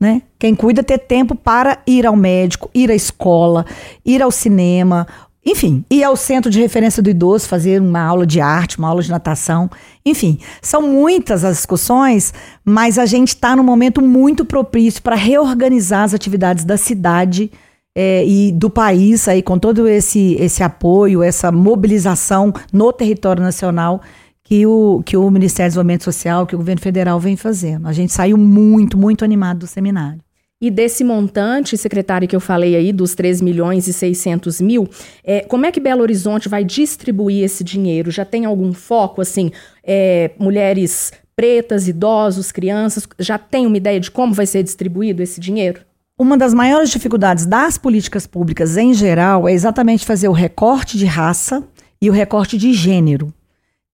Né? 0.00 0.22
Quem 0.36 0.54
cuida 0.54 0.82
ter 0.82 0.98
tempo 0.98 1.36
para 1.36 1.78
ir 1.86 2.04
ao 2.04 2.16
médico, 2.16 2.68
ir 2.74 2.90
à 2.90 2.94
escola, 2.94 3.64
ir 4.04 4.20
ao 4.20 4.32
cinema, 4.32 5.06
enfim, 5.46 5.84
ir 5.88 6.02
ao 6.02 6.16
centro 6.16 6.50
de 6.50 6.60
referência 6.60 7.00
do 7.00 7.08
idoso, 7.08 7.46
fazer 7.46 7.80
uma 7.80 8.00
aula 8.00 8.26
de 8.26 8.40
arte, 8.40 8.78
uma 8.78 8.88
aula 8.88 9.00
de 9.00 9.08
natação. 9.08 9.70
Enfim, 10.04 10.40
são 10.60 10.82
muitas 10.82 11.44
as 11.44 11.58
discussões, 11.58 12.34
mas 12.64 12.98
a 12.98 13.06
gente 13.06 13.28
está 13.28 13.54
num 13.54 13.62
momento 13.62 14.02
muito 14.02 14.44
propício 14.44 15.00
para 15.00 15.14
reorganizar 15.14 16.02
as 16.02 16.12
atividades 16.12 16.64
da 16.64 16.76
cidade 16.76 17.52
é, 17.94 18.26
e 18.26 18.50
do 18.50 18.68
país, 18.68 19.28
aí, 19.28 19.40
com 19.40 19.56
todo 19.56 19.86
esse, 19.86 20.34
esse 20.34 20.64
apoio, 20.64 21.22
essa 21.22 21.52
mobilização 21.52 22.52
no 22.72 22.92
território 22.92 23.42
nacional 23.42 24.02
que 24.42 24.66
o, 24.66 25.00
que 25.04 25.16
o 25.16 25.30
Ministério 25.30 25.70
do 25.70 25.72
Desenvolvimento 25.74 26.04
Social, 26.04 26.46
que 26.46 26.56
o 26.56 26.58
governo 26.58 26.80
federal 26.80 27.20
vem 27.20 27.36
fazendo. 27.36 27.86
A 27.86 27.92
gente 27.92 28.12
saiu 28.12 28.36
muito, 28.36 28.98
muito 28.98 29.24
animado 29.24 29.60
do 29.60 29.66
seminário. 29.66 30.25
E 30.58 30.70
desse 30.70 31.04
montante, 31.04 31.76
secretário, 31.76 32.26
que 32.26 32.34
eu 32.34 32.40
falei 32.40 32.74
aí, 32.74 32.90
dos 32.90 33.14
3 33.14 33.42
milhões 33.42 33.86
e 33.88 33.92
600 33.92 34.58
mil, 34.60 34.88
é, 35.22 35.40
como 35.40 35.66
é 35.66 35.72
que 35.72 35.78
Belo 35.78 36.00
Horizonte 36.00 36.48
vai 36.48 36.64
distribuir 36.64 37.44
esse 37.44 37.62
dinheiro? 37.62 38.10
Já 38.10 38.24
tem 38.24 38.46
algum 38.46 38.72
foco, 38.72 39.20
assim, 39.20 39.50
é, 39.84 40.30
mulheres 40.38 41.12
pretas, 41.36 41.86
idosos, 41.86 42.50
crianças? 42.50 43.06
Já 43.18 43.36
tem 43.36 43.66
uma 43.66 43.76
ideia 43.76 44.00
de 44.00 44.10
como 44.10 44.32
vai 44.32 44.46
ser 44.46 44.62
distribuído 44.62 45.22
esse 45.22 45.38
dinheiro? 45.38 45.82
Uma 46.18 46.38
das 46.38 46.54
maiores 46.54 46.88
dificuldades 46.88 47.44
das 47.44 47.76
políticas 47.76 48.26
públicas 48.26 48.78
em 48.78 48.94
geral 48.94 49.46
é 49.46 49.52
exatamente 49.52 50.06
fazer 50.06 50.28
o 50.28 50.32
recorte 50.32 50.96
de 50.96 51.04
raça 51.04 51.62
e 52.00 52.08
o 52.08 52.12
recorte 52.14 52.56
de 52.56 52.72
gênero. 52.72 53.30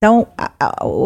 Então, 0.03 0.27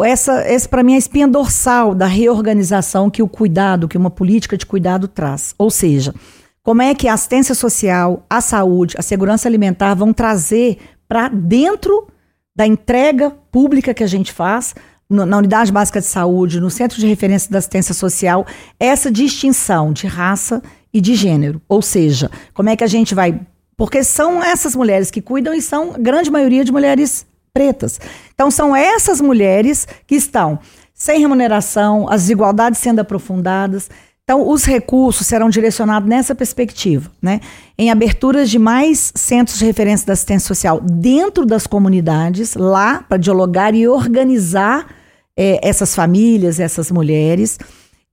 essa, 0.06 0.40
essa 0.40 0.66
para 0.66 0.82
mim 0.82 0.92
é 0.92 0.94
a 0.94 0.98
espinha 0.98 1.28
dorsal 1.28 1.94
da 1.94 2.06
reorganização 2.06 3.10
que 3.10 3.22
o 3.22 3.28
cuidado, 3.28 3.86
que 3.86 3.98
uma 3.98 4.10
política 4.10 4.56
de 4.56 4.64
cuidado 4.64 5.06
traz. 5.06 5.54
Ou 5.58 5.70
seja, 5.70 6.14
como 6.62 6.80
é 6.80 6.94
que 6.94 7.06
a 7.06 7.12
assistência 7.12 7.54
social, 7.54 8.24
a 8.30 8.40
saúde, 8.40 8.96
a 8.98 9.02
segurança 9.02 9.46
alimentar 9.46 9.92
vão 9.92 10.14
trazer 10.14 10.78
para 11.06 11.28
dentro 11.28 12.08
da 12.56 12.66
entrega 12.66 13.36
pública 13.52 13.92
que 13.92 14.02
a 14.02 14.06
gente 14.06 14.32
faz 14.32 14.74
no, 15.10 15.26
na 15.26 15.36
unidade 15.36 15.70
básica 15.70 16.00
de 16.00 16.06
saúde, 16.06 16.58
no 16.58 16.70
centro 16.70 16.98
de 16.98 17.06
referência 17.06 17.50
da 17.50 17.58
assistência 17.58 17.92
social, 17.92 18.46
essa 18.80 19.10
distinção 19.10 19.92
de 19.92 20.06
raça 20.06 20.62
e 20.90 21.02
de 21.02 21.14
gênero. 21.14 21.60
Ou 21.68 21.82
seja, 21.82 22.30
como 22.54 22.70
é 22.70 22.76
que 22.76 22.82
a 22.82 22.88
gente 22.88 23.14
vai. 23.14 23.38
Porque 23.76 24.02
são 24.02 24.42
essas 24.42 24.74
mulheres 24.74 25.10
que 25.10 25.20
cuidam 25.20 25.52
e 25.52 25.60
são 25.60 25.92
grande 25.98 26.30
maioria 26.30 26.64
de 26.64 26.72
mulheres 26.72 27.25
pretas. 27.56 27.98
Então, 28.34 28.50
são 28.50 28.76
essas 28.76 29.18
mulheres 29.18 29.88
que 30.06 30.14
estão 30.14 30.58
sem 30.92 31.18
remuneração, 31.18 32.06
as 32.06 32.22
desigualdades 32.22 32.78
sendo 32.78 33.00
aprofundadas. 33.00 33.88
Então, 34.24 34.46
os 34.46 34.66
recursos 34.66 35.26
serão 35.26 35.48
direcionados 35.48 36.06
nessa 36.06 36.34
perspectiva, 36.34 37.10
né? 37.22 37.40
Em 37.78 37.90
aberturas 37.90 38.50
de 38.50 38.58
mais 38.58 39.10
centros 39.14 39.58
de 39.58 39.64
referência 39.64 40.06
da 40.06 40.12
assistência 40.12 40.46
social 40.46 40.82
dentro 40.82 41.46
das 41.46 41.66
comunidades, 41.66 42.54
lá 42.54 43.02
para 43.08 43.16
dialogar 43.16 43.74
e 43.74 43.88
organizar 43.88 44.88
é, 45.34 45.58
essas 45.66 45.94
famílias, 45.94 46.60
essas 46.60 46.90
mulheres, 46.90 47.58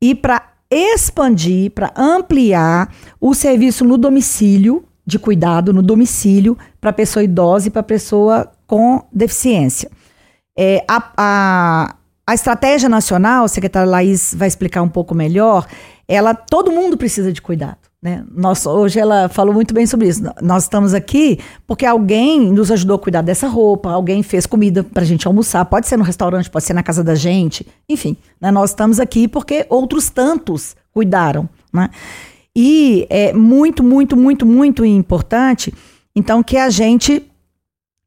e 0.02 0.16
para 0.16 0.42
expandir, 0.72 1.72
para 1.72 1.92
ampliar 1.98 2.94
o 3.20 3.34
serviço 3.34 3.84
no 3.84 3.98
domicílio, 3.98 4.86
de 5.06 5.20
cuidado 5.20 5.74
no 5.74 5.82
domicílio, 5.82 6.58
para 6.80 6.94
pessoa 6.94 7.24
idosa 7.24 7.68
e 7.68 7.72
para 7.72 7.84
pessoa 7.84 8.50
com 8.74 9.04
deficiência. 9.14 9.88
É, 10.58 10.84
a, 10.88 11.12
a, 11.16 11.96
a 12.26 12.34
estratégia 12.34 12.90
nacional, 12.90 13.46
a 13.46 13.48
secretária 13.48 13.88
Laís 13.88 14.34
vai 14.36 14.48
explicar 14.48 14.82
um 14.82 14.90
pouco 14.90 15.14
melhor, 15.14 15.68
ela, 16.08 16.34
todo 16.34 16.72
mundo 16.72 16.98
precisa 16.98 17.32
de 17.32 17.40
cuidado. 17.40 17.78
Né? 18.02 18.26
Nós, 18.32 18.66
hoje 18.66 19.00
ela 19.00 19.30
falou 19.30 19.54
muito 19.54 19.76
bem 19.76 19.86
sobre 19.86 20.08
isso. 20.08 20.24
Nós 20.42 20.64
estamos 20.64 20.96
aqui 20.96 21.38
porque 21.68 21.86
alguém 21.86 22.52
nos 22.52 22.72
ajudou 22.72 22.96
a 22.96 23.00
cuidar 23.00 23.22
dessa 23.22 23.48
roupa, 23.48 23.92
alguém 23.92 24.24
fez 24.24 24.48
comida 24.48 24.84
para 24.84 25.04
a 25.04 25.06
gente 25.06 25.28
almoçar, 25.28 25.64
pode 25.66 25.88
ser 25.88 25.96
no 25.96 26.04
restaurante, 26.04 26.50
pode 26.50 26.66
ser 26.66 26.74
na 26.74 26.82
casa 26.82 27.04
da 27.04 27.14
gente, 27.14 27.68
enfim. 27.88 28.18
Né? 28.42 28.50
Nós 28.50 28.72
estamos 28.72 29.00
aqui 29.00 29.28
porque 29.28 29.68
outros 29.70 30.10
tantos 30.10 30.76
cuidaram. 30.92 31.48
Né? 31.72 31.92
E 32.56 33.06
é 33.08 33.34
muito, 33.34 33.84
muito, 33.84 34.18
muito, 34.18 34.48
muito 34.48 34.84
importante, 34.84 35.72
então, 36.16 36.42
que 36.42 36.58
a 36.58 36.72
gente 36.72 37.30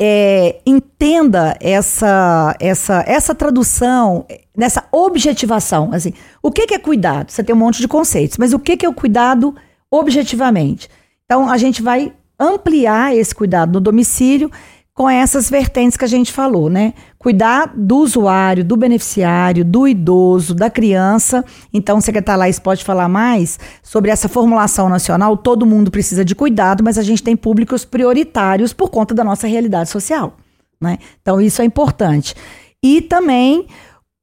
é, 0.00 0.60
entenda 0.66 1.56
essa, 1.60 2.54
essa, 2.60 3.04
essa 3.06 3.34
tradução, 3.34 4.26
nessa 4.56 4.84
objetivação. 4.92 5.90
Assim, 5.92 6.12
o 6.42 6.50
que, 6.50 6.66
que 6.66 6.74
é 6.74 6.78
cuidado? 6.78 7.30
Você 7.30 7.42
tem 7.42 7.54
um 7.54 7.58
monte 7.58 7.80
de 7.80 7.88
conceitos, 7.88 8.36
mas 8.36 8.52
o 8.52 8.58
que, 8.58 8.76
que 8.76 8.86
é 8.86 8.88
o 8.88 8.94
cuidado 8.94 9.54
objetivamente? 9.90 10.88
Então, 11.24 11.48
a 11.50 11.56
gente 11.56 11.82
vai 11.82 12.12
ampliar 12.38 13.16
esse 13.16 13.34
cuidado 13.34 13.72
no 13.72 13.80
domicílio 13.80 14.50
com 14.96 15.10
essas 15.10 15.50
vertentes 15.50 15.94
que 15.94 16.06
a 16.06 16.08
gente 16.08 16.32
falou, 16.32 16.70
né? 16.70 16.94
Cuidar 17.18 17.70
do 17.76 17.98
usuário, 17.98 18.64
do 18.64 18.78
beneficiário, 18.78 19.62
do 19.62 19.86
idoso, 19.86 20.54
da 20.54 20.70
criança. 20.70 21.44
Então, 21.70 21.98
o 21.98 22.00
secretário 22.00 22.40
Laís 22.40 22.58
pode 22.58 22.82
falar 22.82 23.06
mais 23.06 23.58
sobre 23.82 24.10
essa 24.10 24.26
formulação 24.26 24.88
nacional. 24.88 25.36
Todo 25.36 25.66
mundo 25.66 25.90
precisa 25.90 26.24
de 26.24 26.34
cuidado, 26.34 26.82
mas 26.82 26.96
a 26.96 27.02
gente 27.02 27.22
tem 27.22 27.36
públicos 27.36 27.84
prioritários 27.84 28.72
por 28.72 28.88
conta 28.88 29.14
da 29.14 29.22
nossa 29.22 29.46
realidade 29.46 29.90
social, 29.90 30.34
né? 30.80 30.96
Então, 31.20 31.42
isso 31.42 31.60
é 31.60 31.66
importante. 31.66 32.34
E 32.82 33.02
também, 33.02 33.66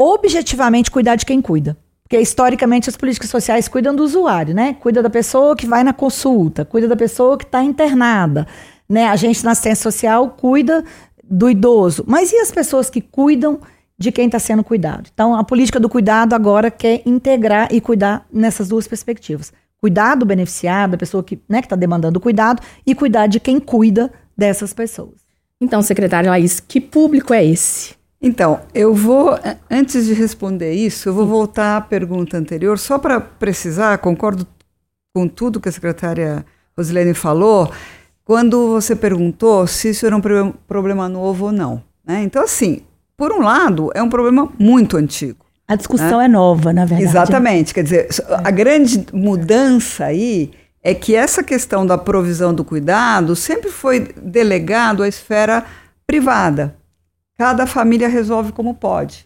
objetivamente, 0.01 0.89
cuidar 0.89 1.17
de 1.17 1.25
quem 1.25 1.39
cuida. 1.39 1.77
Porque 2.01 2.19
historicamente 2.19 2.89
as 2.89 2.97
políticas 2.97 3.29
sociais 3.29 3.67
cuidam 3.67 3.95
do 3.95 4.03
usuário, 4.03 4.55
né? 4.55 4.75
Cuida 4.79 5.03
da 5.03 5.09
pessoa 5.09 5.55
que 5.55 5.67
vai 5.67 5.83
na 5.83 5.93
consulta, 5.93 6.65
cuida 6.65 6.87
da 6.87 6.95
pessoa 6.95 7.37
que 7.37 7.43
está 7.43 7.63
internada, 7.63 8.47
né? 8.87 9.07
A 9.07 9.15
gente 9.15 9.43
na 9.43 9.51
assistência 9.51 9.83
social 9.83 10.29
cuida 10.31 10.83
do 11.23 11.49
idoso, 11.49 12.03
mas 12.07 12.31
e 12.31 12.37
as 12.37 12.51
pessoas 12.51 12.89
que 12.89 13.01
cuidam 13.01 13.59
de 13.97 14.11
quem 14.11 14.25
está 14.25 14.39
sendo 14.39 14.63
cuidado? 14.63 15.09
Então, 15.13 15.35
a 15.35 15.43
política 15.43 15.79
do 15.79 15.89
cuidado 15.89 16.33
agora 16.33 16.69
quer 16.69 17.01
integrar 17.05 17.69
e 17.71 17.79
cuidar 17.79 18.25
nessas 18.31 18.67
duas 18.67 18.87
perspectivas. 18.87 19.53
Cuidar 19.79 20.15
do 20.15 20.25
beneficiário, 20.25 20.91
da 20.91 20.97
pessoa 20.97 21.23
que 21.23 21.41
né, 21.47 21.59
está 21.59 21.75
demandando 21.75 22.19
cuidado, 22.19 22.61
e 22.85 22.95
cuidar 22.95 23.27
de 23.27 23.39
quem 23.39 23.59
cuida 23.59 24.11
dessas 24.37 24.73
pessoas. 24.73 25.23
Então, 25.59 25.81
secretária 25.81 26.29
Laís, 26.29 26.59
que 26.59 26.81
público 26.81 27.33
é 27.33 27.43
esse? 27.45 27.95
Então, 28.21 28.61
eu 28.73 28.93
vou, 28.93 29.37
antes 29.69 30.05
de 30.05 30.13
responder 30.13 30.73
isso, 30.73 31.09
eu 31.09 31.13
vou 31.13 31.27
voltar 31.27 31.77
à 31.77 31.81
pergunta 31.81 32.37
anterior, 32.37 32.79
só 32.79 32.97
para 32.97 33.19
precisar, 33.19 33.97
concordo 33.97 34.47
com 35.13 35.27
tudo 35.27 35.59
que 35.59 35.69
a 35.69 35.71
secretária 35.71 36.45
Rosilene 36.77 37.13
falou, 37.13 37.71
quando 38.25 38.69
você 38.69 38.95
perguntou 38.95 39.67
se 39.67 39.89
isso 39.89 40.05
era 40.05 40.15
um 40.15 40.21
problema 40.67 41.09
novo 41.09 41.45
ou 41.45 41.51
não. 41.51 41.83
Né? 42.05 42.23
Então, 42.23 42.43
assim, 42.43 42.81
por 43.17 43.31
um 43.31 43.41
lado, 43.41 43.91
é 43.93 44.01
um 44.01 44.09
problema 44.09 44.51
muito 44.57 44.97
antigo. 44.97 45.45
A 45.67 45.75
discussão 45.75 46.19
né? 46.19 46.25
é 46.25 46.27
nova, 46.27 46.73
na 46.73 46.85
verdade. 46.85 47.09
Exatamente. 47.09 47.73
Quer 47.73 47.83
dizer, 47.83 48.07
a 48.43 48.51
grande 48.51 49.05
mudança 49.13 50.05
aí 50.05 50.51
é 50.83 50.93
que 50.93 51.15
essa 51.15 51.41
questão 51.41 51.85
da 51.85 51.97
provisão 51.97 52.53
do 52.53 52.65
cuidado 52.65 53.35
sempre 53.35 53.69
foi 53.69 54.13
delegado 54.21 55.03
à 55.03 55.07
esfera 55.07 55.65
privada. 56.05 56.75
Cada 57.37 57.65
família 57.65 58.09
resolve 58.09 58.51
como 58.51 58.73
pode. 58.73 59.25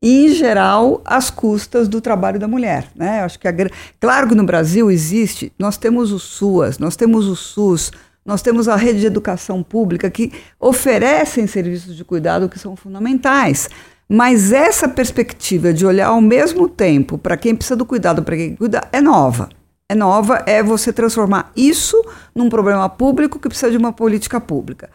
E, 0.00 0.26
em 0.26 0.28
geral, 0.34 1.00
às 1.04 1.30
custas 1.30 1.88
do 1.88 2.00
trabalho 2.00 2.38
da 2.38 2.48
mulher. 2.48 2.88
Né? 2.94 3.20
Acho 3.20 3.38
que 3.38 3.46
a, 3.46 3.54
claro 4.00 4.28
que 4.28 4.34
no 4.34 4.44
Brasil 4.44 4.90
existe, 4.90 5.52
nós 5.58 5.76
temos 5.76 6.12
o 6.12 6.18
SUAS, 6.18 6.78
nós 6.78 6.96
temos 6.96 7.26
o 7.26 7.36
SUS, 7.36 7.92
nós 8.24 8.42
temos 8.42 8.68
a 8.68 8.76
rede 8.76 9.00
de 9.00 9.06
educação 9.06 9.62
pública 9.62 10.10
que 10.10 10.32
oferecem 10.58 11.46
serviços 11.46 11.96
de 11.96 12.04
cuidado 12.04 12.48
que 12.48 12.58
são 12.58 12.76
fundamentais. 12.76 13.68
Mas 14.08 14.52
essa 14.52 14.88
perspectiva 14.88 15.72
de 15.72 15.86
olhar 15.86 16.08
ao 16.08 16.20
mesmo 16.20 16.68
tempo 16.68 17.16
para 17.16 17.36
quem 17.36 17.56
precisa 17.56 17.76
do 17.76 17.86
cuidado, 17.86 18.22
para 18.22 18.36
quem 18.36 18.54
cuida, 18.54 18.82
é 18.92 19.00
nova. 19.00 19.48
É 19.88 19.94
nova, 19.94 20.42
é 20.46 20.62
você 20.62 20.92
transformar 20.92 21.50
isso 21.56 22.02
num 22.34 22.48
problema 22.48 22.88
público 22.88 23.38
que 23.38 23.48
precisa 23.48 23.70
de 23.70 23.76
uma 23.76 23.92
política 23.92 24.40
pública. 24.40 24.90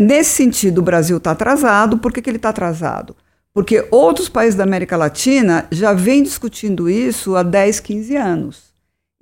Nesse 0.00 0.30
sentido, 0.30 0.78
o 0.78 0.82
Brasil 0.82 1.16
está 1.16 1.32
atrasado. 1.32 1.98
Por 1.98 2.12
que, 2.12 2.22
que 2.22 2.30
ele 2.30 2.36
está 2.36 2.50
atrasado? 2.50 3.16
Porque 3.52 3.86
outros 3.90 4.28
países 4.28 4.54
da 4.54 4.64
América 4.64 4.96
Latina 4.96 5.66
já 5.70 5.92
vêm 5.92 6.22
discutindo 6.22 6.90
isso 6.90 7.36
há 7.36 7.42
10, 7.42 7.80
15 7.80 8.16
anos. 8.16 8.73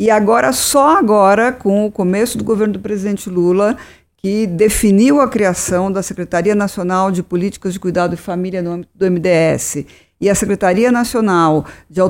E 0.03 0.11
agora, 0.11 0.53
só 0.53 0.97
agora, 0.97 1.53
com 1.53 1.87
o 1.87 1.93
começo 1.93 2.37
do 2.37 2.43
governo 2.43 2.73
do 2.73 2.81
presidente 2.81 3.31
Lula, 3.31 3.77
que 4.17 4.49
definiu 4.49 5.21
a 5.21 5.29
criação 5.29 5.93
da 5.93 6.03
Secretaria 6.03 6.57
Nacional 6.57 7.13
de 7.13 7.23
Políticas 7.23 7.73
de 7.73 7.79
Cuidado 7.79 8.15
e 8.15 8.17
Família 8.17 8.61
no 8.61 8.73
âmbito 8.73 8.91
do 8.93 9.09
MDS 9.09 9.85
e 10.21 10.29
a 10.29 10.35
Secretaria 10.35 10.91
Nacional 10.91 11.65
de 11.89 12.01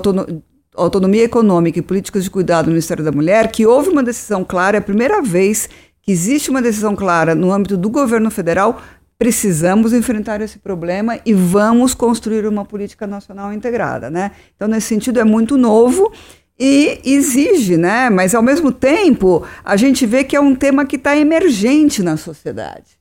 Autonomia 0.74 1.24
Econômica 1.24 1.80
e 1.80 1.82
Políticas 1.82 2.24
de 2.24 2.30
Cuidado 2.30 2.64
no 2.64 2.72
Ministério 2.72 3.04
da 3.04 3.12
Mulher, 3.12 3.52
que 3.52 3.66
houve 3.66 3.90
uma 3.90 4.02
decisão 4.02 4.42
clara, 4.42 4.78
é 4.78 4.80
a 4.80 4.82
primeira 4.82 5.20
vez 5.20 5.68
que 6.00 6.12
existe 6.12 6.48
uma 6.48 6.62
decisão 6.62 6.96
clara 6.96 7.34
no 7.34 7.52
âmbito 7.52 7.76
do 7.76 7.90
governo 7.90 8.30
federal 8.30 8.80
precisamos 9.18 9.92
enfrentar 9.92 10.40
esse 10.40 10.58
problema 10.58 11.20
e 11.24 11.32
vamos 11.32 11.94
construir 11.94 12.44
uma 12.44 12.64
política 12.64 13.06
nacional 13.06 13.52
integrada, 13.52 14.10
né? 14.10 14.32
Então, 14.56 14.66
nesse 14.66 14.88
sentido, 14.88 15.20
é 15.20 15.24
muito 15.24 15.56
novo 15.56 16.10
e 16.58 17.00
exige, 17.04 17.76
né? 17.76 18.10
Mas, 18.10 18.34
ao 18.34 18.42
mesmo 18.42 18.70
tempo, 18.70 19.46
a 19.64 19.76
gente 19.76 20.06
vê 20.06 20.24
que 20.24 20.36
é 20.36 20.40
um 20.40 20.54
tema 20.54 20.84
que 20.84 20.96
está 20.96 21.16
emergente 21.16 22.02
na 22.02 22.16
sociedade. 22.16 22.98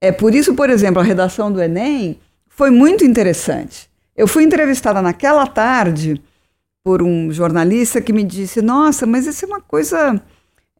É 0.00 0.12
por 0.12 0.34
isso, 0.34 0.54
por 0.54 0.70
exemplo, 0.70 1.00
a 1.00 1.04
redação 1.04 1.50
do 1.50 1.60
Enem 1.60 2.18
foi 2.48 2.70
muito 2.70 3.04
interessante. 3.04 3.88
Eu 4.16 4.26
fui 4.26 4.44
entrevistada 4.44 5.00
naquela 5.00 5.46
tarde 5.46 6.20
por 6.84 7.02
um 7.02 7.32
jornalista 7.32 8.00
que 8.00 8.12
me 8.12 8.24
disse: 8.24 8.62
Nossa, 8.62 9.06
mas 9.06 9.26
isso 9.26 9.44
é 9.44 9.48
uma 9.48 9.60
coisa. 9.60 10.20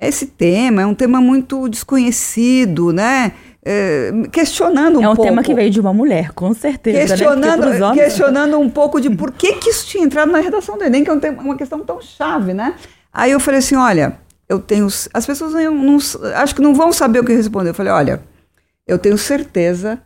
Esse 0.00 0.26
tema 0.26 0.82
é 0.82 0.86
um 0.86 0.94
tema 0.94 1.20
muito 1.20 1.68
desconhecido, 1.68 2.92
né? 2.92 3.32
É, 3.70 4.10
questionando 4.32 4.98
um 4.98 5.02
pouco. 5.02 5.04
É 5.04 5.08
um 5.08 5.14
pouco, 5.14 5.28
tema 5.28 5.42
que 5.42 5.54
veio 5.54 5.68
de 5.68 5.78
uma 5.78 5.92
mulher, 5.92 6.32
com 6.32 6.54
certeza. 6.54 7.00
Né? 7.00 7.06
Questionando, 7.06 7.66
né? 7.66 7.84
homens... 7.84 8.02
questionando 8.02 8.58
um 8.58 8.70
pouco 8.70 8.98
de 8.98 9.10
por 9.10 9.30
que, 9.30 9.56
que 9.56 9.68
isso 9.68 9.86
tinha 9.86 10.02
entrado 10.02 10.32
na 10.32 10.40
redação 10.40 10.78
do 10.78 10.84
Enem, 10.84 11.04
que 11.04 11.10
é 11.10 11.12
um 11.12 11.18
uma 11.40 11.54
questão 11.54 11.80
tão 11.80 12.00
chave, 12.00 12.54
né? 12.54 12.74
Aí 13.12 13.30
eu 13.30 13.38
falei 13.38 13.58
assim: 13.58 13.76
olha, 13.76 14.18
eu 14.48 14.58
tenho. 14.58 14.86
As 14.86 15.26
pessoas 15.26 15.52
não, 15.52 15.74
não, 15.74 15.98
acho 16.36 16.54
que 16.54 16.62
não 16.62 16.74
vão 16.74 16.94
saber 16.94 17.20
o 17.20 17.24
que 17.24 17.34
responder. 17.34 17.68
Eu 17.68 17.74
falei: 17.74 17.92
olha, 17.92 18.22
eu 18.86 18.98
tenho 18.98 19.18
certeza 19.18 19.98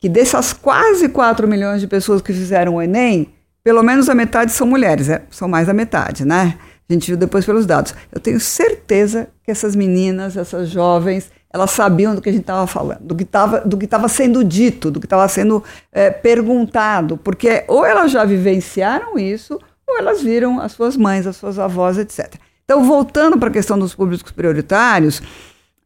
que 0.00 0.08
dessas 0.08 0.52
quase 0.52 1.08
4 1.08 1.46
milhões 1.46 1.80
de 1.80 1.86
pessoas 1.86 2.20
que 2.20 2.32
fizeram 2.32 2.74
o 2.74 2.82
Enem, 2.82 3.32
pelo 3.62 3.84
menos 3.84 4.08
a 4.08 4.14
metade 4.14 4.50
são 4.50 4.66
mulheres, 4.66 5.08
é, 5.08 5.22
são 5.30 5.46
mais 5.46 5.68
da 5.68 5.72
metade, 5.72 6.24
né? 6.24 6.58
A 6.90 6.92
gente 6.92 7.06
viu 7.06 7.16
depois 7.16 7.46
pelos 7.46 7.64
dados. 7.64 7.94
Eu 8.12 8.20
tenho 8.20 8.40
certeza 8.40 9.28
que 9.44 9.52
essas 9.52 9.76
meninas, 9.76 10.36
essas 10.36 10.68
jovens, 10.68 11.30
elas 11.54 11.70
sabiam 11.70 12.16
do 12.16 12.20
que 12.20 12.28
a 12.28 12.32
gente 12.32 12.40
estava 12.42 12.66
falando, 12.66 13.02
do 13.02 13.14
que 13.14 13.84
estava 13.84 14.08
sendo 14.08 14.42
dito, 14.42 14.90
do 14.90 14.98
que 14.98 15.06
estava 15.06 15.28
sendo 15.28 15.62
é, 15.92 16.10
perguntado, 16.10 17.16
porque 17.16 17.62
ou 17.68 17.86
elas 17.86 18.10
já 18.10 18.24
vivenciaram 18.24 19.16
isso, 19.16 19.60
ou 19.86 19.96
elas 19.96 20.20
viram 20.20 20.58
as 20.58 20.72
suas 20.72 20.96
mães, 20.96 21.28
as 21.28 21.36
suas 21.36 21.56
avós, 21.56 21.96
etc. 21.96 22.34
Então, 22.64 22.82
voltando 22.82 23.38
para 23.38 23.50
a 23.50 23.52
questão 23.52 23.78
dos 23.78 23.94
públicos 23.94 24.32
prioritários, 24.32 25.22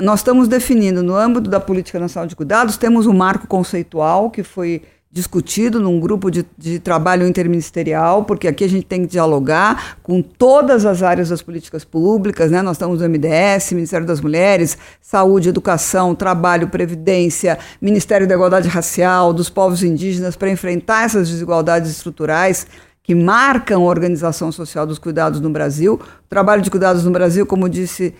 nós 0.00 0.20
estamos 0.20 0.48
definindo 0.48 1.02
no 1.02 1.14
âmbito 1.14 1.50
da 1.50 1.60
política 1.60 1.98
nacional 1.98 2.26
de 2.26 2.34
cuidados, 2.34 2.78
temos 2.78 3.06
um 3.06 3.12
marco 3.12 3.46
conceitual 3.46 4.30
que 4.30 4.42
foi 4.42 4.80
discutido 5.10 5.80
num 5.80 5.98
grupo 5.98 6.30
de, 6.30 6.44
de, 6.56 6.78
trabalho 6.78 7.26
interministerial, 7.26 8.24
porque 8.24 8.46
aqui 8.46 8.62
a 8.62 8.68
gente 8.68 8.84
tem 8.84 9.02
que 9.02 9.08
dialogar 9.08 9.96
com 10.02 10.20
todas 10.20 10.84
as 10.84 11.02
áreas 11.02 11.30
das 11.30 11.40
políticas 11.40 11.82
públicas, 11.82 12.50
né? 12.50 12.60
Nós 12.60 12.76
estamos 12.76 13.00
no 13.00 13.08
MDS, 13.08 13.72
Ministério 13.72 14.06
das 14.06 14.20
Mulheres, 14.20 14.76
Saúde, 15.00 15.48
Educação, 15.48 16.14
Trabalho, 16.14 16.68
Previdência, 16.68 17.58
Ministério 17.80 18.28
da 18.28 18.34
Igualdade 18.34 18.68
Racial, 18.68 19.32
dos 19.32 19.48
povos 19.48 19.82
indígenas, 19.82 20.36
para 20.36 20.50
enfrentar 20.50 21.06
essas 21.06 21.30
desigualdades 21.30 21.90
estruturais 21.90 22.66
que 23.02 23.14
marcam 23.14 23.84
a 23.84 23.86
organização 23.86 24.52
social 24.52 24.86
dos 24.86 24.98
cuidados 24.98 25.40
no 25.40 25.48
Brasil. 25.48 25.94
O 25.94 26.28
trabalho 26.28 26.60
de 26.60 26.70
cuidados 26.70 27.04
no 27.04 27.10
Brasil, 27.10 27.46
como 27.46 27.66
disse 27.66 28.14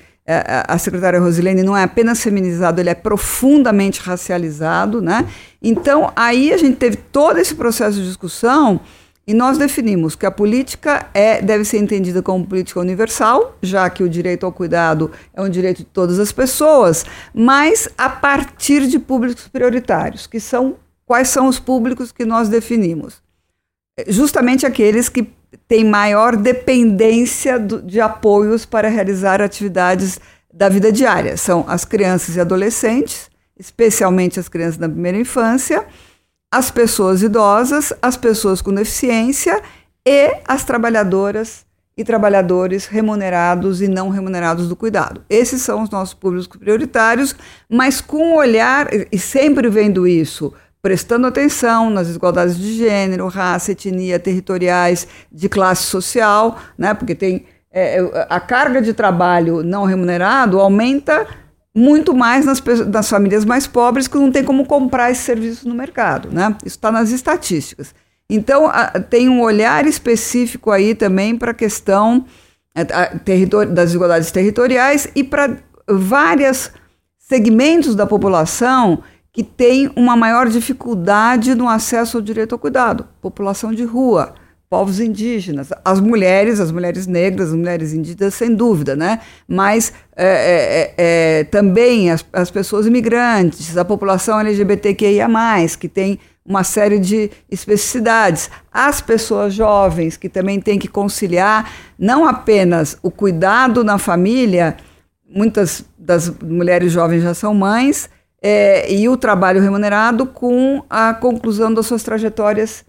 a 0.69 0.77
secretária 0.77 1.19
Rosilene 1.19 1.63
não 1.63 1.77
é 1.77 1.85
apenas 1.85 2.23
feminizado, 2.23 2.81
ele 2.81 2.91
é 2.91 2.95
profundamente 2.95 4.01
racializado, 4.01 5.01
né? 5.01 5.27
Então, 5.63 6.13
aí 6.15 6.53
a 6.53 6.59
gente 6.59 6.77
teve 6.77 6.97
todo 6.97 7.39
esse 7.39 7.55
processo 7.55 7.97
de 7.97 8.07
discussão 8.07 8.81
e 9.27 9.35
nós 9.35 9.59
definimos 9.59 10.15
que 10.15 10.25
a 10.25 10.31
política 10.31 11.07
é, 11.13 11.43
deve 11.43 11.65
ser 11.65 11.79
entendida 11.79 12.23
como 12.23 12.47
política 12.47 12.81
universal, 12.81 13.57
já 13.63 13.89
que 13.91 14.03
o 14.03 14.09
direito 14.09 14.47
ao 14.47 14.53
cuidado 14.53 15.11
é 15.35 15.43
um 15.43 15.49
direito 15.49 15.79
de 15.79 15.85
todas 15.85 16.19
as 16.19 16.33
pessoas, 16.33 17.05
mas 17.35 17.89
a 17.97 18.09
partir 18.09 18.87
de 18.87 18.99
públicos 18.99 19.47
prioritários, 19.49 20.27
que 20.27 20.41
são 20.41 20.77
quais 21.05 21.29
são 21.29 21.47
os 21.47 21.59
públicos 21.59 22.13
que 22.13 22.25
nós 22.25 22.49
definimos? 22.49 23.23
Justamente 24.07 24.65
aqueles 24.65 25.09
que 25.09 25.29
tem 25.67 25.85
maior 25.85 26.37
dependência 26.37 27.59
do, 27.59 27.83
de 27.83 28.01
apoios 28.01 28.65
para 28.65 28.89
realizar 28.89 29.41
atividades 29.41 30.21
da 30.53 30.69
vida 30.69 30.91
diária. 30.91 31.37
São 31.37 31.65
as 31.69 31.85
crianças 31.85 32.37
e 32.37 32.41
adolescentes, 32.41 33.31
especialmente 33.59 34.39
as 34.39 34.49
crianças 34.49 34.77
da 34.77 34.89
primeira 34.89 35.19
infância, 35.19 35.85
as 36.51 36.71
pessoas 36.71 37.23
idosas, 37.23 37.93
as 38.01 38.17
pessoas 38.17 38.63
com 38.63 38.73
deficiência 38.73 39.63
e 40.07 40.35
as 40.47 40.65
trabalhadoras 40.65 41.67
e 41.97 42.05
trabalhadores 42.05 42.87
remunerados 42.87 43.83
e 43.83 43.89
não 43.89 44.09
remunerados 44.09 44.69
do 44.69 44.77
cuidado. 44.77 45.25
Esses 45.29 45.63
são 45.63 45.83
os 45.83 45.91
nossos 45.91 46.15
públicos 46.15 46.47
prioritários, 46.47 47.35
mas 47.69 48.01
com 48.01 48.19
um 48.19 48.37
olhar, 48.37 48.89
e 49.11 49.19
sempre 49.19 49.69
vendo 49.69 50.07
isso 50.07 50.55
prestando 50.81 51.27
atenção 51.27 51.91
nas 51.91 52.07
desigualdades 52.07 52.57
de 52.57 52.75
gênero, 52.75 53.27
raça, 53.29 53.73
etnia, 53.73 54.19
territoriais, 54.19 55.07
de 55.31 55.49
classe 55.49 55.85
social, 55.85 56.59
né? 56.77 56.95
porque 56.95 57.15
tem 57.15 57.47
é, 57.71 57.99
é 57.99 58.27
a 58.31 58.41
carga 58.41 58.81
de 58.81 58.93
trabalho 58.93 59.63
não 59.63 59.85
remunerado 59.85 60.59
aumenta 60.59 61.27
muito 61.75 62.15
mais 62.15 62.45
nas, 62.45 62.63
nas 62.87 63.09
famílias 63.09 63.45
mais 63.45 63.67
pobres 63.67 64.09
que 64.09 64.17
não 64.17 64.33
tem 64.33 64.43
como 64.43 64.67
comprar 64.67 65.11
esse 65.11 65.23
serviço 65.23 65.69
no 65.69 65.75
mercado. 65.75 66.29
Né? 66.33 66.57
Isso 66.65 66.77
está 66.77 66.91
nas 66.91 67.11
estatísticas. 67.11 67.95
Então, 68.31 68.67
a, 68.67 68.87
tem 69.01 69.29
um 69.29 69.41
olhar 69.41 69.87
específico 69.87 70.71
aí 70.71 70.95
também 70.95 71.37
para 71.37 71.53
a 71.53 71.55
questão 71.55 72.27
é, 72.75 72.85
das 72.85 73.87
desigualdades 73.87 74.31
territoriais 74.31 75.09
e 75.15 75.25
para 75.25 75.57
vários 75.89 76.71
segmentos 77.19 77.95
da 77.95 78.07
população 78.07 79.03
que 79.39 79.45
tem 79.45 79.89
uma 79.95 80.17
maior 80.17 80.49
dificuldade 80.49 81.55
no 81.55 81.69
acesso 81.69 82.17
ao 82.17 82.21
direito 82.21 82.57
ao 82.57 82.59
cuidado. 82.59 83.07
População 83.23 83.73
de 83.73 83.85
rua, 83.85 84.35
povos 84.69 84.99
indígenas, 84.99 85.69
as 85.85 86.01
mulheres, 86.01 86.59
as 86.59 86.73
mulheres 86.73 87.07
negras, 87.07 87.51
as 87.51 87.55
mulheres 87.55 87.93
indígenas, 87.93 88.35
sem 88.35 88.53
dúvida, 88.53 88.97
né? 88.97 89.21
Mas 89.47 89.93
é, 90.17 90.27
é, 90.27 90.95
é, 90.99 91.39
é 91.39 91.45
também 91.45 92.11
as, 92.11 92.27
as 92.33 92.51
pessoas 92.51 92.85
imigrantes, 92.85 93.77
a 93.77 93.85
população 93.85 94.41
LGBTQIA, 94.41 95.29
que 95.79 95.89
tem 95.89 96.19
uma 96.45 96.65
série 96.65 96.99
de 96.99 97.31
especificidades. 97.49 98.51
As 98.73 99.01
pessoas 99.01 99.55
jovens, 99.55 100.17
que 100.17 100.29
também 100.29 100.61
têm 100.61 100.81
que 100.81 100.89
conciliar 100.89 101.71
não 101.97 102.27
apenas 102.27 102.99
o 103.05 103.11
cuidado 103.13 103.85
na 103.85 103.99
família, 103.99 104.77
muitas 105.33 105.85
das 105.97 106.29
mulheres 106.29 106.91
jovens 106.91 107.23
já 107.23 107.35
são 107.35 107.55
mães, 107.55 108.11
é, 108.43 108.93
e 108.93 109.09
o 109.09 109.17
trabalho 109.17 109.61
remunerado 109.61 110.27
com 110.27 110.83
a 110.89 111.13
conclusão 111.15 111.73
das 111.73 111.87
suas 111.87 112.03
trajetórias 112.03 112.85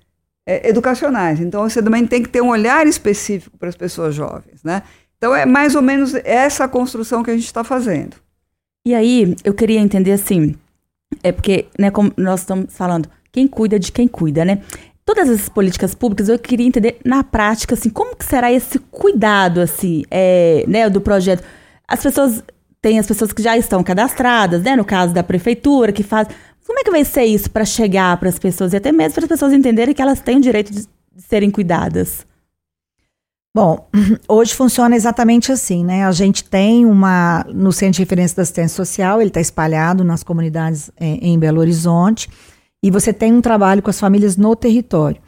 é, 0.46 0.70
educacionais. 0.70 1.40
Então, 1.40 1.68
você 1.68 1.82
também 1.82 2.06
tem 2.06 2.24
que 2.24 2.30
ter 2.30 2.42
um 2.42 2.50
olhar 2.50 2.88
específico 2.88 3.58
para 3.58 3.70
as 3.70 3.76
pessoas 3.76 4.16
jovens, 4.16 4.64
né? 4.64 4.84
Então, 5.18 5.36
é 5.36 5.46
mais 5.46 5.76
ou 5.76 5.82
menos 5.82 6.16
essa 6.24 6.68
construção 6.68 7.24
que 7.24 7.32
a 7.32 7.36
gente 7.36 7.46
está 7.46 7.64
fazendo. 7.64 8.16
E 8.86 8.96
aí, 8.96 9.36
eu 9.44 9.54
queria 9.54 9.80
entender 9.80 10.14
assim, 10.14 10.56
é 11.22 11.32
porque, 11.32 11.66
né, 11.78 11.92
como 11.92 12.14
nós 12.16 12.42
estamos 12.42 12.76
falando, 12.76 13.10
quem 13.32 13.48
cuida 13.48 13.78
de 13.78 13.92
quem 13.92 14.08
cuida, 14.08 14.46
né? 14.46 14.62
Todas 15.06 15.30
essas 15.30 15.50
políticas 15.50 15.94
públicas, 15.94 16.30
eu 16.30 16.40
queria 16.40 16.66
entender 16.66 16.98
na 17.04 17.24
prática, 17.24 17.74
assim, 17.74 17.90
como 17.90 18.16
que 18.16 18.24
será 18.24 18.52
esse 18.52 18.80
cuidado, 18.80 19.60
assim, 19.60 20.04
é, 20.10 20.64
né, 20.68 20.90
do 20.90 21.02
projeto? 21.02 21.44
As 21.88 22.02
pessoas 22.02 22.44
tem 22.82 23.00
as 23.00 23.08
pessoas 23.08 23.34
que 23.34 23.42
já 23.42 23.58
estão 23.58 23.84
cadastradas, 23.84 24.63
né? 24.63 24.76
No 24.76 24.86
caso 24.86 25.13
da 25.13 25.24
prefeitura, 25.24 25.92
que 25.92 26.04
faz. 26.04 26.28
Como 26.65 26.80
é 26.80 26.84
que 26.84 26.92
vai 26.92 27.04
ser 27.04 27.24
isso 27.24 27.50
para 27.50 27.65
chegar 27.65 28.15
para 28.18 28.30
as 28.30 28.38
pessoas 28.38 28.74
e 28.74 28.78
até 28.78 28.92
mesmo 28.92 29.15
para 29.15 29.24
as 29.24 29.30
pessoas 29.30 29.54
entenderem 29.54 29.94
que 29.94 30.02
elas 30.02 30.22
têm 30.22 30.38
o 30.38 30.42
direito 30.42 30.72
de, 30.72 30.88
serem 31.18 31.50
cuidadas? 31.50 32.26
Bom, 33.56 33.89
hoje 34.30 34.54
funciona 34.54 34.96
exatamente 34.96 35.52
assim, 35.52 35.84
né? 35.84 36.06
A 36.06 36.12
gente 36.12 36.44
tem 36.44 36.86
uma 36.86 37.44
no 37.54 37.72
Centro 37.72 37.96
de 37.96 38.04
Referência 38.04 38.38
da 38.38 38.44
Assistência 38.44 38.76
Social, 38.76 39.20
ele 39.20 39.30
está 39.30 39.42
espalhado 39.42 40.04
nas 40.04 40.24
comunidades 40.24 40.92
é, 41.00 41.06
em 41.06 41.38
Belo 41.39 41.60
Horizonte, 41.60 42.30
e 42.84 42.92
você 42.92 43.12
tem 43.12 43.34
um 43.34 43.42
trabalho 43.42 43.82
com 43.82 43.89
as 43.89 44.00
famílias 44.00 44.38
no 44.38 44.56
território. 44.56 45.22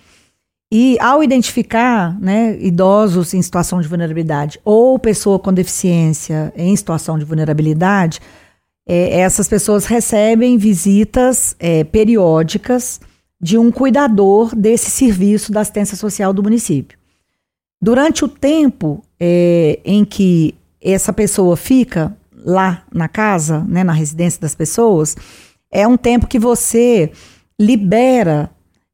E 0.72 0.98
ao 1.02 1.22
identificar 1.22 2.18
né, 2.22 2.58
idosos 2.62 3.34
em 3.34 3.42
situação 3.42 3.82
de 3.82 3.90
vulnerabilidade 3.90 4.58
ou 4.64 4.98
pessoa 4.98 5.38
com 5.38 5.52
deficiência 5.52 6.54
em 6.56 6.74
situação 6.76 7.20
de 7.20 7.26
vulnerabilidade, 7.26 8.22
é, 8.88 9.20
essas 9.20 9.50
pessoas 9.50 9.86
recebem 9.86 10.58
visitas 10.58 11.58
é, 11.60 11.84
periódicas 11.84 13.02
de 13.40 13.58
um 13.58 13.70
cuidador 13.70 14.56
desse 14.56 14.90
serviço 14.90 15.52
da 15.52 15.60
assistência 15.60 15.98
social 15.98 16.32
do 16.32 16.44
município. 16.44 16.98
Durante 17.82 18.24
o 18.24 18.28
tempo 18.28 19.04
é, 19.20 19.80
em 19.84 20.06
que 20.06 20.56
essa 20.82 21.12
pessoa 21.12 21.58
fica 21.58 22.16
lá 22.34 22.84
na 22.94 23.10
casa, 23.10 23.66
né, 23.68 23.84
na 23.84 23.94
residência 23.94 24.40
das 24.40 24.56
pessoas, 24.56 25.18
é 25.72 25.86
um 25.88 25.98
tempo 25.98 26.28
que 26.28 26.40
você 26.40 27.12
libera 27.60 28.50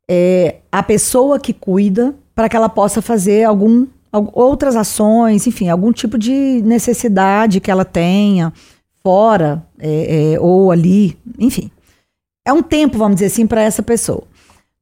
é, 0.10 0.58
a 0.72 0.82
pessoa 0.82 1.40
que 1.40 1.54
cuida 1.54 2.16
para 2.34 2.48
que 2.48 2.56
ela 2.56 2.70
possa 2.70 3.02
fazer 3.02 3.44
algum, 3.44 3.88
outras 4.12 4.76
ações, 4.76 5.48
enfim, 5.48 5.70
algum 5.70 5.92
tipo 5.92 6.18
de 6.18 6.62
necessidade 6.64 7.60
que 7.60 7.72
ela 7.72 7.84
tenha 7.84 8.54
fora 9.04 9.66
é, 9.80 10.34
é, 10.34 10.40
ou 10.40 10.72
ali, 10.72 11.18
enfim. 11.40 11.72
É 12.46 12.54
um 12.54 12.64
tempo, 12.64 12.98
vamos 12.98 13.16
dizer 13.16 13.28
assim, 13.28 13.46
para 13.46 13.62
essa 13.62 13.84
pessoa. 13.84 14.24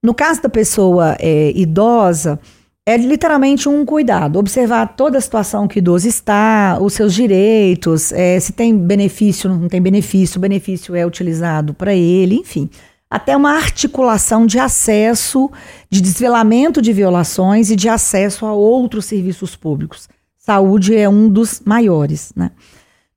No 0.03 0.13
caso 0.13 0.41
da 0.41 0.49
pessoa 0.49 1.15
é, 1.19 1.51
idosa, 1.55 2.39
é 2.85 2.95
literalmente 2.95 3.67
um 3.67 3.83
cuidado, 3.83 4.37
observar 4.37 4.95
toda 4.95 5.17
a 5.17 5.21
situação 5.21 5.67
que 5.67 5.77
o 5.77 5.79
idoso 5.79 6.07
está, 6.07 6.77
os 6.79 6.93
seus 6.93 7.13
direitos, 7.15 8.11
é, 8.11 8.39
se 8.39 8.53
tem 8.53 8.77
benefício, 8.77 9.49
não 9.49 9.67
tem 9.67 9.81
benefício, 9.81 10.37
o 10.37 10.41
benefício 10.41 10.95
é 10.95 11.03
utilizado 11.03 11.73
para 11.73 11.95
ele, 11.95 12.35
enfim. 12.35 12.69
Até 13.15 13.37
uma 13.37 13.51
articulação 13.51 14.45
de 14.45 14.59
acesso, 14.59 15.49
de 15.89 16.01
desvelamento 16.01 16.81
de 16.81 16.91
violações 16.91 17.71
e 17.71 17.75
de 17.77 17.87
acesso 17.87 18.45
a 18.45 18.51
outros 18.51 19.05
serviços 19.05 19.55
públicos. 19.55 20.09
Saúde 20.37 20.93
é 20.93 21.07
um 21.07 21.29
dos 21.29 21.61
maiores, 21.63 22.33
né? 22.35 22.51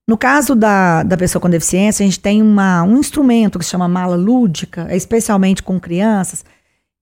No 0.07 0.17
caso 0.17 0.55
da, 0.55 1.03
da 1.03 1.17
pessoa 1.17 1.43
com 1.43 1.51
deficiência, 1.51 2.05
a 2.05 2.07
gente 2.07 2.21
tem 2.21 2.41
uma, 2.41 2.85
um 2.85 2.97
instrumento 2.99 3.59
que 3.59 3.65
se 3.65 3.73
chama 3.73 3.89
mala 3.89 4.15
lúdica, 4.15 4.87
especialmente 4.95 5.65
com 5.65 5.81
crianças, 5.81 6.45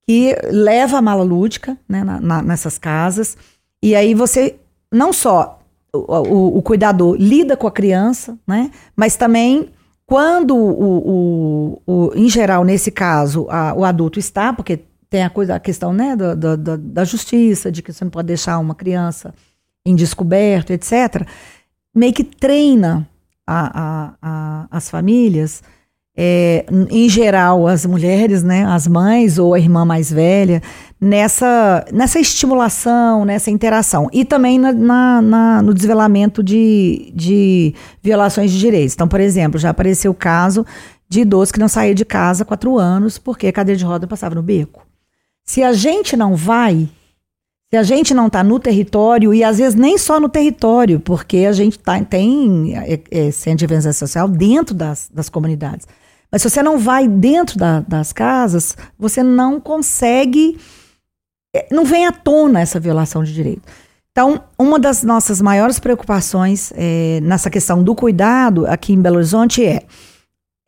que 0.08 0.34
leva 0.50 0.96
a 0.96 1.02
mala 1.02 1.22
lúdica 1.22 1.76
né, 1.86 2.02
na, 2.02 2.18
na, 2.18 2.40
nessas 2.40 2.78
casas. 2.78 3.36
E 3.82 3.94
aí 3.94 4.14
você 4.14 4.56
não 4.90 5.12
só 5.12 5.60
o, 5.92 5.98
o, 5.98 6.58
o, 6.58 6.62
cuidador 6.62 7.14
lida 7.18 7.58
com 7.58 7.66
a 7.66 7.70
criança, 7.70 8.38
né? 8.46 8.70
Mas 8.96 9.16
também 9.16 9.68
quando 10.06 10.56
o, 10.56 11.82
o 11.86 12.12
em 12.14 12.28
geral 12.28 12.64
nesse 12.64 12.90
caso 12.90 13.46
a, 13.50 13.74
o 13.74 13.84
adulto 13.84 14.18
está, 14.18 14.52
porque 14.52 14.80
tem 15.10 15.24
a 15.24 15.30
coisa 15.30 15.56
a 15.56 15.60
questão 15.60 15.92
né 15.92 16.14
da, 16.14 16.34
da, 16.34 16.56
da 16.56 17.04
justiça 17.04 17.70
de 17.70 17.82
que 17.82 17.92
você 17.92 18.04
não 18.04 18.10
pode 18.10 18.28
deixar 18.28 18.58
uma 18.58 18.74
criança 18.74 19.34
em 19.84 19.94
descoberto, 19.94 20.72
etc. 20.72 21.26
Meio 21.94 22.12
que 22.12 22.24
treina 22.24 23.08
a, 23.46 23.80
a, 23.80 24.14
a, 24.20 24.66
as 24.70 24.90
famílias 24.90 25.62
é, 26.16 26.64
em 26.90 27.08
geral, 27.08 27.66
as 27.66 27.84
mulheres, 27.84 28.42
né, 28.42 28.64
as 28.64 28.88
mães 28.88 29.38
ou 29.38 29.52
a 29.52 29.58
irmã 29.58 29.84
mais 29.84 30.10
velha, 30.10 30.62
nessa, 30.98 31.84
nessa 31.92 32.18
estimulação, 32.18 33.24
nessa 33.26 33.50
interação. 33.50 34.08
E 34.12 34.24
também 34.24 34.58
na, 34.58 34.72
na, 34.72 35.22
na, 35.22 35.62
no 35.62 35.74
desvelamento 35.74 36.42
de, 36.42 37.12
de 37.14 37.74
violações 38.02 38.50
de 38.50 38.58
direitos. 38.58 38.94
Então, 38.94 39.06
por 39.06 39.20
exemplo, 39.20 39.60
já 39.60 39.70
apareceu 39.70 40.10
o 40.10 40.14
caso 40.14 40.64
de 41.06 41.20
idoso 41.20 41.52
que 41.52 41.60
não 41.60 41.68
saía 41.68 41.94
de 41.94 42.04
casa 42.04 42.42
há 42.42 42.46
quatro 42.46 42.78
anos 42.78 43.18
porque 43.18 43.46
a 43.46 43.52
cadeira 43.52 43.78
de 43.78 43.84
roda 43.84 44.06
passava 44.06 44.34
no 44.34 44.42
beco. 44.42 44.86
Se 45.44 45.62
a 45.62 45.72
gente 45.74 46.16
não 46.16 46.34
vai, 46.34 46.88
se 47.70 47.76
a 47.76 47.82
gente 47.82 48.14
não 48.14 48.26
está 48.26 48.42
no 48.42 48.58
território, 48.58 49.34
e 49.34 49.44
às 49.44 49.58
vezes 49.58 49.74
nem 49.74 49.98
só 49.98 50.18
no 50.18 50.28
território, 50.28 50.98
porque 50.98 51.38
a 51.38 51.52
gente 51.52 51.78
tá, 51.78 52.02
tem 52.02 52.76
é, 52.76 53.00
é, 53.10 53.30
centro 53.30 53.58
de 53.58 53.64
intervenção 53.66 53.92
social 53.92 54.26
dentro 54.26 54.74
das, 54.74 55.08
das 55.12 55.28
comunidades. 55.28 55.86
Mas 56.30 56.42
se 56.42 56.50
você 56.50 56.62
não 56.62 56.78
vai 56.78 57.08
dentro 57.08 57.58
da, 57.58 57.80
das 57.80 58.12
casas, 58.12 58.76
você 58.98 59.22
não 59.22 59.60
consegue. 59.60 60.58
É, 61.54 61.66
não 61.70 61.84
vem 61.84 62.06
à 62.06 62.12
tona 62.12 62.60
essa 62.60 62.78
violação 62.80 63.22
de 63.22 63.32
direito. 63.32 63.62
Então, 64.10 64.44
uma 64.58 64.78
das 64.78 65.02
nossas 65.02 65.42
maiores 65.42 65.78
preocupações 65.78 66.72
é, 66.74 67.20
nessa 67.22 67.50
questão 67.50 67.82
do 67.82 67.94
cuidado 67.94 68.66
aqui 68.66 68.94
em 68.94 69.00
Belo 69.00 69.16
Horizonte 69.16 69.64
é 69.64 69.82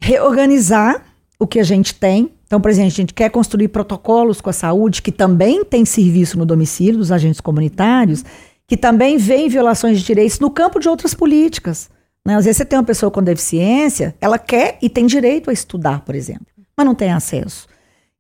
reorganizar 0.01 1.03
o 1.39 1.47
que 1.47 1.59
a 1.59 1.65
gente 1.65 1.95
tem. 1.95 2.31
Então, 2.47 2.61
por 2.61 2.71
exemplo, 2.71 2.89
a 2.89 2.95
gente 2.95 3.15
quer 3.15 3.31
construir 3.31 3.69
protocolos 3.69 4.41
com 4.41 4.51
a 4.51 4.53
saúde, 4.53 5.01
que 5.01 5.13
também 5.13 5.65
tem 5.65 5.85
serviço 5.85 6.39
no 6.39 6.45
domicílio 6.45 6.99
dos 6.99 7.13
agentes 7.13 7.41
comunitários, 7.41 8.25
que 8.67 8.77
também 8.77 9.17
vem 9.17 9.49
violações 9.49 9.99
de 9.99 10.05
direitos 10.05 10.39
no 10.41 10.51
campo 10.51 10.79
de 10.79 10.89
outras 10.89 11.15
políticas. 11.15 11.91
Né? 12.29 12.37
Às 12.37 12.45
vezes 12.45 12.59
você 12.59 12.65
tem 12.67 12.79
uma 12.79 12.85
pessoa 12.85 13.11
com 13.11 13.23
deficiência, 13.23 14.15
ela 14.21 14.39
quer 14.39 14.77
e 14.83 14.91
tem 14.91 15.07
direito 15.07 15.49
a 15.49 15.53
estudar, 15.53 16.01
por 16.01 16.15
exemplo, 16.15 16.47
mas 16.77 16.87
não 16.87 16.95
tem 16.95 17.11
acesso. 17.11 17.67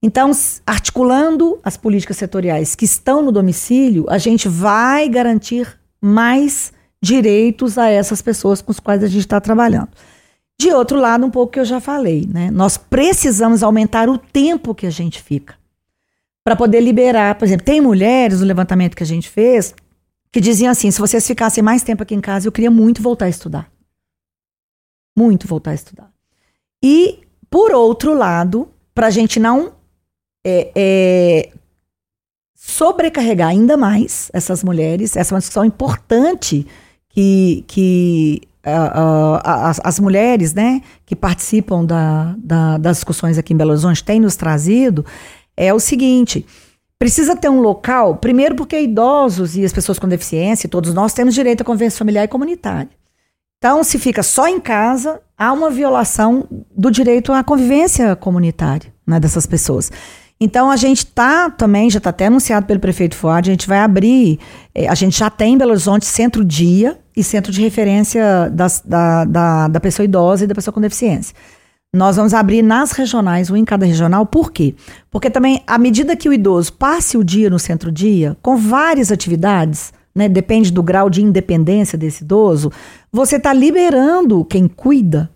Então, 0.03 0.31
articulando 0.67 1.61
as 1.63 1.77
políticas 1.77 2.17
setoriais 2.17 2.75
que 2.75 2.87
estão 2.87 3.21
no 3.21 3.31
domicílio, 3.31 4.07
a 4.09 4.17
gente 4.17 4.49
vai 4.49 5.11
garantir 5.11 5.79
mais 6.01 6.73
direitos 7.03 7.77
a 7.77 7.91
essas 7.91 8.23
pessoas 8.23 8.63
com 8.63 8.73
as 8.73 8.81
quais 8.81 9.05
a 9.05 9.09
gente 9.09 9.21
está 9.21 9.43
trabalhando. 9.43 9.91
De 10.59 10.73
outro 10.73 10.99
lado, 10.99 11.27
um 11.27 11.31
pouco 11.31 11.53
que 11.53 11.61
eu 11.61 11.65
já 11.67 11.79
falei, 11.79 12.27
né? 12.33 12.51
Nós 12.51 12.79
precisamos 12.79 13.63
aumentar 13.63 14.09
o 14.09 14.17
tempo 14.17 14.75
que 14.75 14.87
a 14.87 14.91
gente 14.91 15.23
fica 15.23 15.55
para 16.43 16.57
poder 16.57 16.81
liberar. 16.81 17.35
Por 17.35 17.45
exemplo, 17.45 17.67
tem 17.67 17.79
mulheres 17.79 18.41
no 18.41 18.47
levantamento 18.47 18.97
que 18.97 19.03
a 19.03 19.07
gente 19.07 19.29
fez 19.29 19.75
que 20.33 20.41
diziam 20.41 20.71
assim: 20.71 20.91
se 20.91 20.99
vocês 20.99 21.27
ficassem 21.27 21.63
mais 21.63 21.83
tempo 21.83 22.03
aqui 22.03 22.15
em 22.15 22.21
casa, 22.21 22.49
eu 22.49 22.53
queria 22.53 22.71
muito 22.71 23.03
voltar 23.03 23.27
a 23.27 23.29
estudar 23.29 23.78
muito 25.19 25.49
voltar 25.49 25.73
a 25.73 25.75
estudar. 25.75 26.11
E, 26.83 27.21
por 27.51 27.73
outro 27.73 28.15
lado, 28.15 28.69
para 28.95 29.09
a 29.09 29.11
gente 29.11 29.41
não 29.41 29.73
é, 30.47 30.71
é, 30.75 31.51
sobrecarregar 32.55 33.49
ainda 33.49 33.77
mais 33.77 34.31
essas 34.33 34.63
mulheres, 34.63 35.17
essa 35.17 35.33
é 35.33 35.35
uma 35.35 35.41
discussão 35.41 35.65
importante 35.65 36.67
que, 37.09 37.65
que 37.67 38.43
uh, 38.65 38.71
uh, 38.71 39.41
as, 39.43 39.81
as, 39.83 39.99
mulheres 39.99 40.55
né, 40.55 40.81
que 41.05 41.17
participam 41.17 41.85
da, 41.85 42.35
da, 42.39 42.79
das 42.79 42.99
discussões 42.99 43.39
aqui 43.39 43.53
em 43.53 43.57
Belo 43.57 43.71
Horizonte 43.71 44.05
têm 44.05 44.21
nos 44.21 44.37
trazido, 44.37 45.05
é 45.57 45.75
o 45.75 45.81
seguinte. 45.81 46.47
Precisa 46.99 47.37
ter 47.37 47.49
um 47.49 47.61
local, 47.61 48.17
primeiro 48.17 48.55
porque 48.55 48.81
idosos 48.81 49.57
e 49.57 49.65
as 49.65 49.73
pessoas 49.73 49.99
com 49.99 50.09
deficiência, 50.09 50.69
todos 50.69 50.93
nós 50.93 51.13
temos 51.13 51.35
direito 51.35 51.63
à 51.63 51.65
convivência 51.65 51.99
familiar 51.99 52.25
e 52.25 52.29
comunitária. 52.29 52.98
Então, 53.59 53.83
se 53.83 53.99
fica 53.99 54.23
só 54.23 54.47
em 54.47 54.61
casa, 54.61 55.21
há 55.37 55.53
uma 55.53 55.69
violação 55.69 56.47
do 56.77 56.93
direito 56.93 57.33
à 57.33 57.43
convivência 57.43 58.15
comunitária 58.15 58.95
né, 59.05 59.19
dessas 59.19 59.47
pessoas. 59.47 59.91
Então, 60.41 60.71
a 60.71 60.77
gente 60.77 60.99
está 60.99 61.51
também, 61.51 61.91
já 61.91 61.99
está 61.99 62.11
até 62.11 62.27
anunciado 62.27 62.67
pelo 62.67 62.79
prefeito 62.79 63.17
Fuad, 63.17 63.51
a 63.51 63.53
gente 63.53 63.67
vai 63.67 63.81
abrir, 63.81 64.39
eh, 64.73 64.87
a 64.87 64.95
gente 64.95 65.19
já 65.19 65.29
tem 65.29 65.55
em 65.55 65.59
Belo 65.59 65.73
Horizonte 65.73 66.07
centro-dia 66.07 66.97
e 67.17 67.25
centro 67.25 67.51
de 67.51 67.61
referência 67.61 68.49
das, 68.49 68.81
da, 68.85 69.25
da, 69.25 69.67
da 69.67 69.81
pessoa 69.81 70.05
idosa 70.05 70.45
e 70.45 70.47
da 70.47 70.55
pessoa 70.55 70.73
com 70.73 70.81
deficiência. 70.81 71.35
Nós 71.93 72.15
vamos 72.15 72.35
abrir 72.35 72.63
nas 72.63 72.93
regionais, 72.93 73.51
um 73.51 73.57
em 73.57 73.65
cada 73.65 73.85
regional, 73.85 74.25
por 74.25 74.53
quê? 74.53 74.77
Porque 75.11 75.29
também, 75.29 75.65
à 75.67 75.77
medida 75.79 76.15
que 76.15 76.29
o 76.29 76.33
idoso 76.33 76.73
passe 76.75 77.19
o 77.19 77.25
dia 77.25 77.51
no 77.51 77.59
centro-dia, 77.59 78.37
com 78.41 78.57
várias 78.57 79.11
atividades, 79.11 79.93
né, 80.15 80.29
depende 80.29 80.73
do 80.73 80.83
grau 80.83 81.09
de 81.09 81.23
independência 81.23 81.97
desse 81.97 82.25
idoso, 82.25 82.73
você 83.13 83.37
está 83.37 83.53
liberando 83.53 84.45
quem 84.45 84.67
cuida 84.67 85.31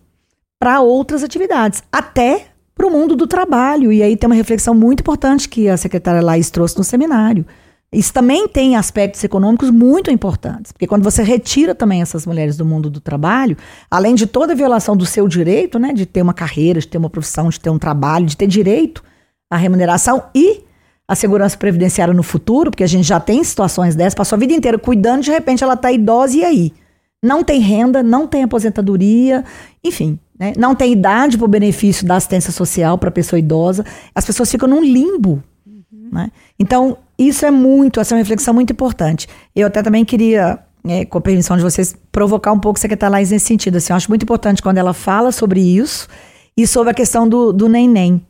para 0.59 0.81
outras 0.81 1.23
atividades, 1.23 1.83
até 1.91 2.47
para 2.75 2.87
o 2.87 2.91
mundo 2.91 3.15
do 3.15 3.27
trabalho. 3.27 3.91
E 3.91 4.01
aí 4.01 4.15
tem 4.15 4.29
uma 4.29 4.35
reflexão 4.35 4.73
muito 4.73 5.01
importante 5.01 5.47
que 5.47 5.69
a 5.69 5.77
secretária 5.77 6.21
Laís 6.21 6.49
trouxe 6.49 6.77
no 6.77 6.83
seminário. 6.83 7.45
Isso 7.93 8.11
também 8.11 8.47
tem 8.47 8.75
aspectos 8.75 9.23
econômicos 9.23 9.69
muito 9.69 10.09
importantes, 10.09 10.71
porque 10.71 10.87
quando 10.87 11.03
você 11.03 11.21
retira 11.21 11.75
também 11.75 12.01
essas 12.01 12.25
mulheres 12.25 12.57
do 12.57 12.65
mundo 12.65 12.89
do 12.89 12.99
trabalho, 12.99 13.55
além 13.89 14.15
de 14.15 14.25
toda 14.25 14.53
a 14.53 14.55
violação 14.55 14.97
do 14.97 15.05
seu 15.05 15.27
direito, 15.27 15.77
né, 15.77 15.93
de 15.93 16.05
ter 16.07 16.23
uma 16.23 16.33
carreira, 16.33 16.79
de 16.79 16.87
ter 16.87 16.97
uma 16.97 17.09
profissão, 17.09 17.49
de 17.49 17.59
ter 17.59 17.69
um 17.69 17.77
trabalho, 17.77 18.25
de 18.25 18.35
ter 18.35 18.47
direito 18.47 19.03
à 19.49 19.57
remuneração 19.57 20.23
e 20.33 20.63
a 21.07 21.15
segurança 21.15 21.57
previdenciária 21.57 22.13
no 22.13 22.23
futuro, 22.23 22.71
porque 22.71 22.83
a 22.83 22.87
gente 22.87 23.07
já 23.07 23.19
tem 23.19 23.43
situações 23.43 23.95
dessas, 23.95 24.15
passou 24.15 24.35
a 24.35 24.39
vida 24.39 24.53
inteira 24.53 24.77
cuidando, 24.77 25.21
de 25.21 25.31
repente 25.31 25.63
ela 25.63 25.73
está 25.73 25.91
idosa 25.91 26.37
e 26.37 26.43
aí? 26.43 26.73
Não 27.21 27.43
tem 27.43 27.59
renda, 27.59 28.03
não 28.03 28.27
tem 28.27 28.43
aposentadoria, 28.43 29.43
enfim, 29.83 30.19
né? 30.37 30.53
não 30.57 30.75
tem 30.75 30.91
idade 30.91 31.37
para 31.37 31.45
o 31.45 31.47
benefício 31.47 32.05
da 32.05 32.15
assistência 32.15 32.51
social 32.51 32.97
para 32.97 33.09
a 33.09 33.11
pessoa 33.11 33.39
idosa. 33.39 33.85
As 34.13 34.25
pessoas 34.25 34.51
ficam 34.51 34.67
num 34.67 34.83
limbo. 34.83 35.41
Uhum. 35.65 36.09
Né? 36.11 36.31
Então, 36.59 36.97
isso 37.17 37.45
é 37.45 37.51
muito, 37.51 38.01
essa 38.01 38.13
é 38.13 38.15
uma 38.15 38.21
reflexão 38.21 38.53
muito 38.53 38.73
importante. 38.73 39.27
Eu 39.55 39.67
até 39.67 39.81
também 39.81 40.03
queria, 40.03 40.59
é, 40.85 41.05
com 41.05 41.17
a 41.17 41.21
permissão 41.21 41.55
de 41.55 41.63
vocês, 41.63 41.95
provocar 42.11 42.51
um 42.51 42.59
pouco 42.59 42.77
o 42.77 42.81
secretária 42.81 43.13
Laís 43.13 43.31
nesse 43.31 43.45
sentido. 43.45 43.77
Assim, 43.77 43.93
eu 43.93 43.97
acho 43.97 44.09
muito 44.09 44.23
importante 44.23 44.61
quando 44.61 44.77
ela 44.77 44.93
fala 44.93 45.31
sobre 45.31 45.61
isso 45.61 46.09
e 46.57 46.67
sobre 46.67 46.91
a 46.91 46.93
questão 46.93 47.27
do, 47.27 47.53
do 47.53 47.69
neném 47.69 48.21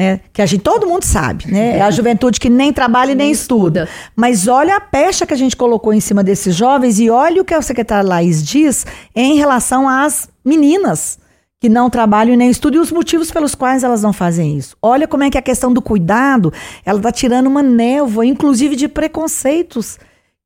né? 0.00 0.20
Que 0.32 0.40
a 0.40 0.46
gente, 0.46 0.62
todo 0.62 0.86
mundo 0.86 1.04
sabe, 1.04 1.52
né? 1.52 1.76
É 1.76 1.82
a 1.82 1.90
juventude 1.90 2.40
que 2.40 2.48
nem 2.48 2.72
trabalha 2.72 3.12
e 3.12 3.14
nem, 3.14 3.26
nem 3.26 3.32
estuda. 3.32 3.82
estuda. 3.82 4.10
Mas 4.16 4.48
olha 4.48 4.76
a 4.76 4.80
pecha 4.80 5.26
que 5.26 5.34
a 5.34 5.36
gente 5.36 5.54
colocou 5.54 5.92
em 5.92 6.00
cima 6.00 6.24
desses 6.24 6.56
jovens 6.56 6.98
e 6.98 7.10
olha 7.10 7.42
o 7.42 7.44
que 7.44 7.52
a 7.52 7.60
secretária 7.60 8.08
Laís 8.08 8.42
diz 8.42 8.86
em 9.14 9.36
relação 9.36 9.86
às 9.86 10.26
meninas 10.42 11.18
que 11.60 11.68
não 11.68 11.90
trabalham 11.90 12.32
e 12.32 12.36
nem 12.38 12.48
estudam 12.48 12.80
e 12.80 12.82
os 12.82 12.90
motivos 12.90 13.30
pelos 13.30 13.54
quais 13.54 13.84
elas 13.84 14.02
não 14.02 14.14
fazem 14.14 14.56
isso. 14.56 14.74
Olha 14.80 15.06
como 15.06 15.22
é 15.22 15.28
que 15.28 15.36
a 15.36 15.42
questão 15.42 15.70
do 15.70 15.82
cuidado, 15.82 16.50
ela 16.82 16.98
está 16.98 17.12
tirando 17.12 17.48
uma 17.48 17.62
névoa, 17.62 18.24
inclusive 18.24 18.74
de 18.74 18.88
preconceitos 18.88 19.98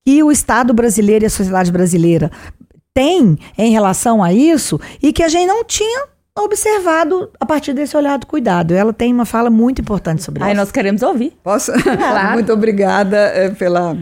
que 0.05 0.21
o 0.21 0.33
Estado 0.33 0.75
brasileiro 0.75 1.25
e 1.25 1.27
a 1.27 1.31
sociedade 1.31 1.71
brasileira 1.71 2.33
tem 2.93 3.39
em 3.57 3.71
relação 3.71 4.21
a 4.21 4.33
isso 4.33 4.81
e 5.01 5.13
que 5.13 5.23
a 5.23 5.29
gente 5.29 5.47
não 5.47 5.65
tinha 5.65 6.14
observado 6.39 7.31
a 7.39 7.47
partir 7.47 7.73
desse 7.73 7.97
olhar 7.97 8.19
do 8.19 8.27
cuidado. 8.27 8.75
Ela 8.75 8.93
tem 8.93 9.13
uma 9.13 9.25
fala 9.25 9.51
muito 9.51 9.81
importante 9.81 10.23
sobre 10.23 10.41
isso. 10.41 10.49
Aí 10.49 10.55
nós 10.55 10.73
queremos 10.73 11.03
ouvir. 11.03 11.37
Posso? 11.43 11.73
Claro. 11.97 12.35
muito 12.35 12.53
obrigada 12.53 13.17
é, 13.17 13.51
pela. 13.51 13.97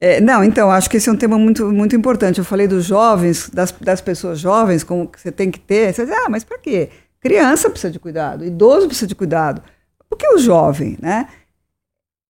É, 0.00 0.20
não, 0.20 0.44
então, 0.44 0.70
acho 0.70 0.88
que 0.88 0.96
esse 0.96 1.08
é 1.08 1.12
um 1.12 1.16
tema 1.16 1.36
muito, 1.36 1.66
muito 1.72 1.96
importante. 1.96 2.38
Eu 2.38 2.44
falei 2.44 2.68
dos 2.68 2.84
jovens, 2.84 3.50
das, 3.50 3.72
das 3.72 4.00
pessoas 4.00 4.38
jovens, 4.38 4.84
como 4.84 5.08
que 5.08 5.20
você 5.20 5.32
tem 5.32 5.50
que 5.50 5.58
ter. 5.58 5.92
Você 5.92 6.04
diz, 6.06 6.14
ah, 6.14 6.28
mas 6.30 6.44
para 6.44 6.58
quê? 6.58 6.90
Criança 7.20 7.68
precisa 7.68 7.92
de 7.92 7.98
cuidado, 7.98 8.44
idoso 8.44 8.86
precisa 8.86 9.08
de 9.08 9.14
cuidado. 9.14 9.60
Por 10.08 10.16
que 10.16 10.28
o 10.28 10.38
jovem, 10.38 10.96
né? 11.00 11.28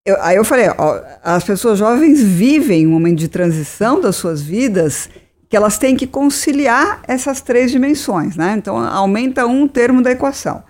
Eu, 0.04 0.16
aí 0.22 0.36
eu 0.36 0.44
falei, 0.44 0.70
ó, 0.70 1.02
as 1.22 1.44
pessoas 1.44 1.78
jovens 1.78 2.22
vivem 2.22 2.86
um 2.86 2.90
momento 2.90 3.18
de 3.18 3.28
transição 3.28 4.00
das 4.00 4.16
suas 4.16 4.40
vidas 4.40 5.10
que 5.48 5.56
elas 5.56 5.78
têm 5.78 5.96
que 5.96 6.06
conciliar 6.06 7.00
essas 7.08 7.40
três 7.40 7.70
dimensões, 7.70 8.36
né? 8.36 8.54
Então 8.58 8.76
aumenta 8.76 9.46
um 9.46 9.66
termo 9.66 10.02
da 10.02 10.10
equação. 10.10 10.62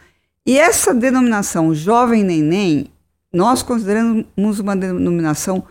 E 0.47 0.59
essa 0.59 0.95
denominação 0.95 1.75
jovem 1.75 2.23
neném, 2.23 2.87
nós 3.33 3.63
consideramos 3.63 4.61
uma 4.61 4.77
denominação 4.77 5.65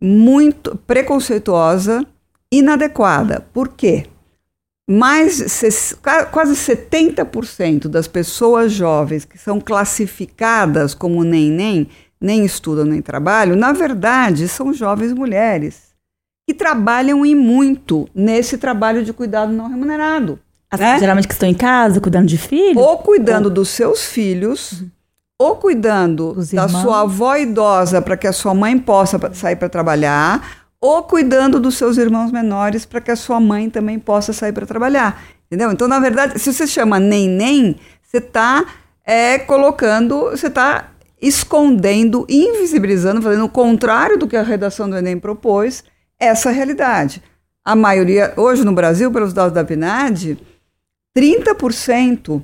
muito 0.00 0.76
preconceituosa, 0.86 2.06
inadequada. 2.50 3.46
Por 3.52 3.68
quê? 3.68 4.06
Mais 4.88 5.62
quase 6.30 6.54
70% 6.54 7.88
das 7.88 8.06
pessoas 8.06 8.72
jovens 8.72 9.24
que 9.24 9.38
são 9.38 9.60
classificadas 9.60 10.94
como 10.94 11.24
neném, 11.24 11.88
nem 12.20 12.44
estudam 12.44 12.84
nem 12.84 13.02
trabalham, 13.02 13.56
na 13.56 13.72
verdade 13.72 14.46
são 14.46 14.72
jovens 14.72 15.12
mulheres 15.12 15.93
que 16.46 16.54
trabalham 16.54 17.24
e 17.24 17.34
muito 17.34 18.08
nesse 18.14 18.58
trabalho 18.58 19.04
de 19.04 19.12
cuidado 19.12 19.52
não 19.52 19.68
remunerado. 19.68 20.38
As, 20.70 20.80
né? 20.80 20.98
Geralmente 20.98 21.26
que 21.26 21.34
estão 21.34 21.48
em 21.48 21.54
casa, 21.54 22.00
cuidando 22.00 22.26
de 22.26 22.36
filhos? 22.36 22.82
Ou 22.82 22.98
cuidando 22.98 23.46
ou... 23.46 23.50
dos 23.50 23.68
seus 23.68 24.04
filhos, 24.04 24.82
ou 25.38 25.56
cuidando 25.56 26.36
da 26.52 26.68
sua 26.68 27.02
avó 27.02 27.36
idosa 27.36 28.02
para 28.02 28.16
que 28.16 28.26
a 28.26 28.32
sua 28.32 28.54
mãe 28.54 28.78
possa 28.78 29.18
sair 29.32 29.56
para 29.56 29.68
trabalhar, 29.68 30.66
ou 30.80 31.02
cuidando 31.02 31.58
dos 31.58 31.76
seus 31.76 31.96
irmãos 31.96 32.30
menores 32.30 32.84
para 32.84 33.00
que 33.00 33.10
a 33.10 33.16
sua 33.16 33.40
mãe 33.40 33.70
também 33.70 33.98
possa 33.98 34.32
sair 34.32 34.52
para 34.52 34.66
trabalhar. 34.66 35.24
Entendeu? 35.46 35.72
Então, 35.72 35.88
na 35.88 35.98
verdade, 35.98 36.38
se 36.38 36.52
você 36.52 36.66
chama 36.66 37.00
nem-nem, 37.00 37.76
você 38.02 38.18
está 38.18 38.66
é, 39.04 39.38
colocando, 39.38 40.30
você 40.30 40.48
está 40.48 40.90
escondendo, 41.20 42.26
invisibilizando, 42.28 43.22
fazendo 43.22 43.44
o 43.46 43.48
contrário 43.48 44.18
do 44.18 44.26
que 44.26 44.36
a 44.36 44.42
redação 44.42 44.90
do 44.90 44.96
Enem 44.96 45.18
propôs, 45.18 45.82
essa 46.24 46.50
realidade. 46.50 47.22
A 47.64 47.74
maioria, 47.74 48.34
hoje 48.36 48.64
no 48.64 48.72
Brasil, 48.72 49.10
pelos 49.10 49.32
dados 49.32 49.52
da 49.52 49.64
PNAD, 49.64 50.38
30%, 51.16 52.42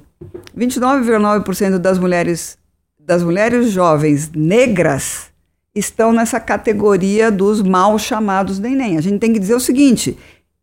29,9% 0.56 1.78
das 1.78 1.98
mulheres, 1.98 2.56
das 2.98 3.22
mulheres 3.22 3.70
jovens 3.70 4.30
negras 4.34 5.30
estão 5.74 6.12
nessa 6.12 6.40
categoria 6.40 7.30
dos 7.30 7.62
mal 7.62 7.98
chamados 7.98 8.58
neném. 8.58 8.96
A 8.96 9.00
gente 9.00 9.18
tem 9.18 9.32
que 9.32 9.38
dizer 9.38 9.54
o 9.54 9.60
seguinte: 9.60 10.16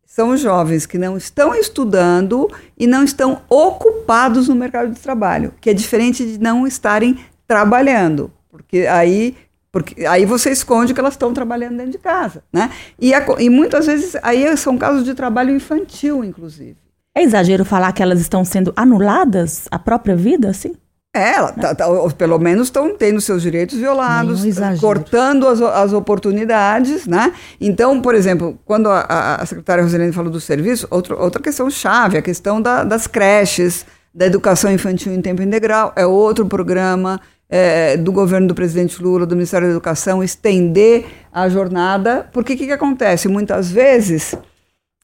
são 0.06 0.36
jovens 0.36 0.86
que 0.86 0.98
não 0.98 1.16
estão 1.16 1.54
estudando 1.54 2.50
e 2.76 2.86
não 2.86 3.04
estão 3.04 3.42
ocupados 3.48 4.48
no 4.48 4.54
mercado 4.54 4.92
de 4.92 5.00
trabalho, 5.00 5.54
que 5.60 5.70
é 5.70 5.74
diferente 5.74 6.24
de 6.24 6.38
não 6.38 6.66
estarem 6.66 7.18
trabalhando, 7.46 8.30
porque 8.50 8.86
aí 8.86 9.36
porque 9.70 10.06
aí 10.06 10.24
você 10.24 10.50
esconde 10.50 10.94
que 10.94 11.00
elas 11.00 11.14
estão 11.14 11.32
trabalhando 11.32 11.76
dentro 11.76 11.92
de 11.92 11.98
casa, 11.98 12.42
né? 12.52 12.70
E, 12.98 13.12
a, 13.12 13.24
e 13.38 13.50
muitas 13.50 13.86
vezes 13.86 14.16
aí 14.22 14.56
são 14.56 14.78
casos 14.78 15.04
de 15.04 15.14
trabalho 15.14 15.54
infantil, 15.54 16.24
inclusive. 16.24 16.76
É 17.14 17.22
exagero 17.22 17.64
falar 17.64 17.92
que 17.92 18.02
elas 18.02 18.20
estão 18.20 18.44
sendo 18.44 18.72
anuladas 18.76 19.66
a 19.70 19.78
própria 19.78 20.16
vida, 20.16 20.48
assim? 20.48 20.74
É, 21.14 21.34
ela, 21.34 21.52
tá, 21.52 21.74
tá, 21.74 21.86
pelo 22.16 22.38
menos 22.38 22.68
estão 22.68 22.94
tendo 22.94 23.20
seus 23.20 23.42
direitos 23.42 23.78
violados, 23.78 24.42
cortando 24.78 25.48
as, 25.48 25.60
as 25.60 25.92
oportunidades, 25.92 27.06
né? 27.06 27.32
Então, 27.60 28.00
por 28.00 28.14
exemplo, 28.14 28.58
quando 28.64 28.88
a, 28.88 29.36
a 29.36 29.46
secretária 29.46 29.82
Roselene 29.82 30.12
falou 30.12 30.30
do 30.30 30.40
serviço, 30.40 30.86
outro, 30.90 31.18
outra 31.18 31.42
questão 31.42 31.68
chave, 31.70 32.18
a 32.18 32.22
questão 32.22 32.60
da, 32.60 32.84
das 32.84 33.06
creches, 33.06 33.86
da 34.14 34.26
educação 34.26 34.70
infantil 34.70 35.12
em 35.12 35.20
tempo 35.20 35.42
integral, 35.42 35.92
é 35.96 36.06
outro 36.06 36.46
programa 36.46 37.20
é, 37.48 37.96
do 37.96 38.12
governo 38.12 38.46
do 38.46 38.54
presidente 38.54 39.02
Lula, 39.02 39.24
do 39.24 39.34
Ministério 39.34 39.66
da 39.66 39.72
Educação, 39.72 40.22
estender 40.22 41.06
a 41.32 41.48
jornada, 41.48 42.28
porque 42.32 42.52
o 42.52 42.56
que, 42.56 42.66
que, 42.66 42.72
acontece? 42.72 43.28
Muitas 43.28 43.70
vezes, 43.70 44.34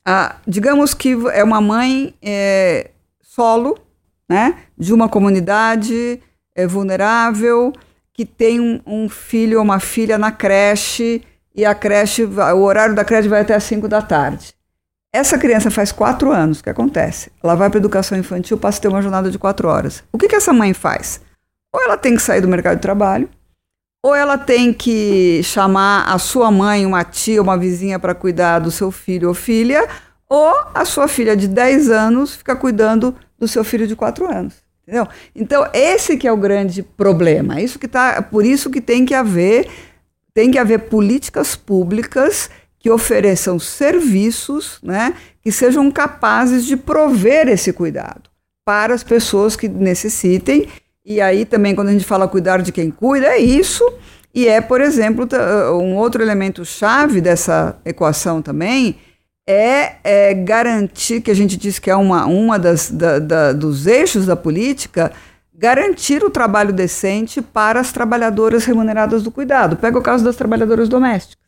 a, 0.05 0.37
digamos 0.47 0.93
que 0.93 1.17
é 1.33 1.43
uma 1.43 1.61
mãe 1.61 2.15
é, 2.23 2.91
solo, 3.23 3.79
né, 4.29 4.59
de 4.77 4.93
uma 4.93 5.09
comunidade 5.09 6.21
é, 6.55 6.67
vulnerável, 6.67 7.73
que 8.13 8.25
tem 8.25 8.61
um, 8.61 8.81
um, 8.87 9.09
filho 9.09 9.59
ou 9.59 9.65
uma 9.65 9.81
filha 9.81 10.19
na 10.19 10.31
creche, 10.31 11.23
e 11.55 11.65
a 11.65 11.75
creche, 11.75 12.25
o 12.25 12.63
horário 12.63 12.95
da 12.95 13.05
creche 13.05 13.29
vai 13.29 13.41
até 13.41 13.55
às 13.55 13.65
5 13.65 13.89
da 13.89 14.03
tarde. 14.03 14.55
Essa 15.13 15.39
criança 15.39 15.71
faz 15.71 15.93
quatro 15.93 16.33
anos, 16.33 16.59
o 16.59 16.65
que 16.65 16.71
acontece? 16.71 17.31
Ela 17.43 17.55
vai 17.55 17.71
para 17.71 17.79
a 17.79 17.81
educação 17.81 18.19
infantil, 18.19 18.59
passa 18.59 18.79
a 18.79 18.83
ter 18.83 18.89
uma 18.89 19.01
jornada 19.01 19.31
de 19.31 19.39
quatro 19.39 19.69
horas. 19.69 20.03
O 20.13 20.19
que, 20.19 20.27
que 20.27 20.35
essa 20.35 20.53
mãe 20.53 20.75
faz? 20.75 21.21
Ou 21.75 21.83
ela 21.83 21.97
tem 21.97 22.15
que 22.15 22.23
sair 22.23 22.41
do 22.41 22.47
mercado 22.47 22.77
de 22.77 22.83
trabalho, 22.83 23.29
ou 24.01 24.15
ela 24.15 24.39
tem 24.39 24.73
que 24.73 25.43
chamar 25.43 26.05
a 26.05 26.19
sua 26.19 26.49
mãe, 26.49 26.87
uma 26.87 27.03
tia, 27.03 27.43
uma 27.43 27.59
vizinha 27.59 27.99
para 27.99 28.15
cuidar 28.15 28.61
do 28.61 28.71
seu 28.71 28.93
filho 28.93 29.27
ou 29.27 29.35
filha, 29.35 29.89
ou 30.29 30.55
a 30.73 30.85
sua 30.85 31.09
filha 31.09 31.37
de 31.37 31.49
10 31.49 31.91
anos 31.91 32.37
fica 32.37 32.55
cuidando 32.55 33.13
do 33.37 33.49
seu 33.49 33.65
filho 33.65 33.89
de 33.89 33.97
4 33.97 34.31
anos. 34.31 34.55
Entendeu? 34.83 35.09
Então, 35.35 35.69
esse 35.73 36.17
que 36.17 36.29
é 36.29 36.33
o 36.33 36.37
grande 36.37 36.83
problema. 36.83 37.61
Isso 37.61 37.79
que 37.79 37.89
tá, 37.89 38.23
por 38.23 38.45
isso 38.45 38.71
que 38.71 38.81
tem 38.81 39.05
que 39.05 39.15
haver 39.15 39.69
tem 40.33 40.51
que 40.51 40.59
haver 40.59 40.81
políticas 40.91 41.57
públicas 41.57 42.51
que 42.79 42.91
ofereçam 42.91 43.59
serviços, 43.59 44.79
né, 44.83 45.15
que 45.41 45.51
sejam 45.51 45.91
capazes 45.91 46.67
de 46.67 46.77
prover 46.77 47.49
esse 47.49 47.73
cuidado 47.73 48.29
para 48.65 48.93
as 48.93 49.03
pessoas 49.03 49.57
que 49.57 49.69
necessitem 49.69 50.69
e 51.05 51.21
aí 51.21 51.45
também, 51.45 51.75
quando 51.75 51.89
a 51.89 51.93
gente 51.93 52.05
fala 52.05 52.27
cuidar 52.27 52.63
de 52.63 52.73
quem 52.73 52.91
cuida, 52.91 53.27
é 53.27 53.39
isso. 53.39 53.85
E 54.35 54.49
é, 54.49 54.61
por 54.61 54.81
exemplo, 54.81 55.29
um 55.75 55.97
outro 55.97 56.23
elemento 56.23 56.65
chave 56.65 57.21
dessa 57.21 57.77
equação 57.85 58.41
também 58.41 58.97
é, 59.47 59.97
é 60.03 60.35
garantir, 60.35 61.21
que 61.21 61.31
a 61.31 61.35
gente 61.35 61.57
diz 61.57 61.79
que 61.79 61.91
é 61.91 61.97
uma, 61.97 62.27
uma 62.27 62.59
das, 62.59 62.91
da, 62.91 63.19
da, 63.19 63.53
dos 63.53 63.87
eixos 63.87 64.25
da 64.27 64.35
política, 64.35 65.13
garantir 65.55 66.25
o 66.25 66.31
trabalho 66.31 66.73
decente 66.73 67.43
para 67.43 67.79
as 67.79 67.93
trabalhadoras 67.93 68.65
remuneradas 68.65 69.23
do 69.23 69.31
cuidado. 69.31 69.77
Pega 69.77 69.99
o 69.99 70.03
caso 70.03 70.25
das 70.25 70.37
trabalhadoras 70.37 70.89
domésticas. 70.89 71.45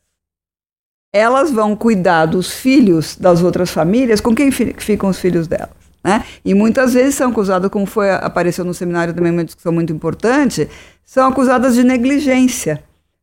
Elas 1.12 1.51
vão 1.51 1.75
cuidar 1.75 2.27
dos 2.27 2.53
filhos 2.53 3.16
das 3.16 3.42
outras 3.42 3.71
famílias, 3.71 4.21
com 4.21 4.35
quem 4.35 4.51
ficam 4.51 5.09
os 5.09 5.19
filhos 5.19 5.49
delas? 5.49 5.86
Né? 6.07 6.25
E 6.45 6.55
muitas 6.55 6.95
vezes 6.95 7.16
são 7.16 7.31
acusadas, 7.31 7.69
como 7.69 7.85
foi 7.85 8.09
apareceu 8.12 8.64
no 8.64 8.73
seminário 8.73 9.12
também 9.12 9.33
uma 9.33 9.45
discussão 9.45 9.73
muito 9.73 9.92
importante, 9.92 10.69
são 11.05 11.27
acusadas 11.27 11.75
de 11.75 11.83
negligência, 11.83 12.81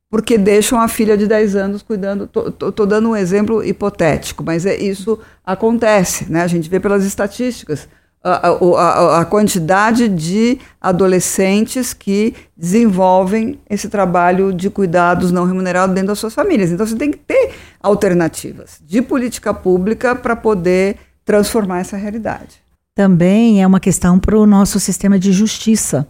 porque 0.10 0.38
deixam 0.38 0.82
a 0.82 0.90
filha 0.90 1.16
de 1.16 1.26
10 1.26 1.56
anos 1.56 1.82
cuidando. 1.82 2.26
Estou 2.26 2.86
dando 2.86 3.12
um 3.12 3.16
exemplo 3.16 3.64
hipotético, 3.64 4.44
mas 4.44 4.66
é, 4.66 4.76
isso 4.76 5.18
acontece, 5.46 6.30
né? 6.30 6.42
a 6.42 6.48
gente 6.48 6.70
vê 6.70 6.78
pelas 6.78 7.06
estatísticas. 7.06 7.88
A, 8.22 8.50
a, 8.50 9.20
a, 9.20 9.26
quantidade 9.26 10.08
de 10.08 10.58
adolescentes 10.80 11.94
que 11.94 12.34
desenvolvem 12.56 13.60
esse 13.70 13.90
trabalho 13.90 14.54
de 14.54 14.70
cuidados 14.70 15.30
não 15.30 15.46
remunerados 15.46 15.94
dentro 15.94 16.08
das 16.10 16.20
suas 16.20 16.34
famílias. 16.34 16.72
Então, 16.72 16.86
você 16.86 16.96
tem 16.96 17.12
que 17.12 17.18
ter 17.18 17.52
alternativas 17.82 18.80
de 18.82 19.02
política 19.02 19.54
pública 19.54 20.16
para 20.16 20.38
poder 20.38 20.96
transformar 21.26 21.82
essa 21.82 21.98
realidade 21.98 22.63
também 22.96 23.62
é 23.62 23.68
uma 23.68 23.80
questão 23.80 24.20
para 24.20 24.38
o 24.38 24.46
nosso 24.46 24.80
sistema 24.80 25.18
de 25.18 25.32
justiça. 25.32 26.08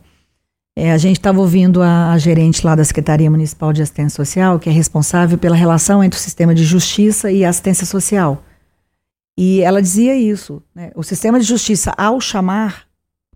É, 0.75 0.91
a 0.91 0.97
gente 0.97 1.17
estava 1.17 1.39
ouvindo 1.39 1.81
a, 1.81 2.11
a, 2.11 2.17
gerente 2.17 2.65
lá 2.65 2.75
da 2.75 2.83
Secretaria 2.83 3.29
Municipal 3.29 3.71
de 3.71 3.81
Assistência 3.81 4.17
Social, 4.17 4.59
que 4.59 4.69
é 4.69 4.71
responsável 4.71 5.37
pela 5.37 5.55
relação 5.55 6.03
entre 6.03 6.17
o 6.19 6.21
sistema 6.21 6.53
de 6.53 6.63
justiça 6.63 7.31
e 7.31 7.45
a 7.45 7.49
assistência 7.49 7.85
social. 7.85 8.43
E 9.37 9.61
ela 9.61 9.81
dizia 9.81 10.15
isso: 10.15 10.61
né? 10.73 10.91
o 10.95 11.03
sistema 11.03 11.39
de 11.39 11.45
justiça, 11.45 11.93
ao 11.95 12.19
chamar 12.19 12.87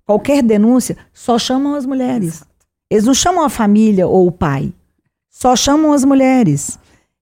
qualquer 0.04 0.42
denúncia, 0.42 0.98
só 1.14 1.38
chamam 1.38 1.76
as 1.76 1.86
mulheres. 1.86 2.44
Eles 2.90 3.06
não 3.06 3.14
chamam 3.14 3.44
a 3.44 3.50
família 3.50 4.08
ou 4.08 4.28
o 4.28 4.32
pai, 4.32 4.74
só 5.30 5.56
chamam 5.56 5.94
as 5.94 6.04
mulheres. 6.04 6.80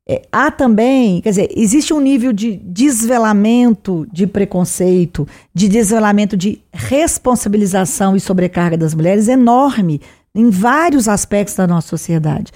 É, 0.08 0.22
há 0.32 0.52
também, 0.52 1.20
quer 1.20 1.30
dizer, 1.30 1.50
existe 1.56 1.92
um 1.92 2.00
nível 2.00 2.32
de 2.32 2.58
desvelamento 2.58 4.08
de 4.14 4.28
preconceito, 4.28 5.28
de 5.54 5.68
desvelamento 5.68 6.38
de 6.38 6.62
responsabilização 6.72 8.16
e 8.16 8.20
sobrecarga 8.20 8.78
das 8.78 8.94
mulheres 8.94 9.28
enorme 9.28 10.00
em 10.36 10.50
vários 10.52 11.08
aspectos 11.08 11.56
da 11.56 11.66
nossa 11.66 11.88
sociedade. 11.88 12.52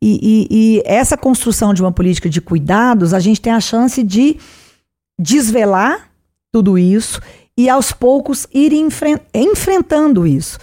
E, 0.00 0.18
e, 0.22 0.48
e 0.50 0.82
essa 0.86 1.16
construção 1.16 1.74
de 1.74 1.82
uma 1.82 1.92
política 1.92 2.30
de 2.30 2.40
cuidados, 2.40 3.12
a 3.12 3.20
gente 3.20 3.40
tem 3.40 3.52
a 3.52 3.60
chance 3.60 4.02
de 4.02 4.38
desvelar 5.20 6.10
tudo 6.50 6.78
isso 6.78 7.20
e 7.56 7.68
aos 7.68 7.92
poucos 7.92 8.46
ir 8.52 8.72
enfren 8.72 9.18
enfrentando 9.32 10.26
isso. 10.26 10.58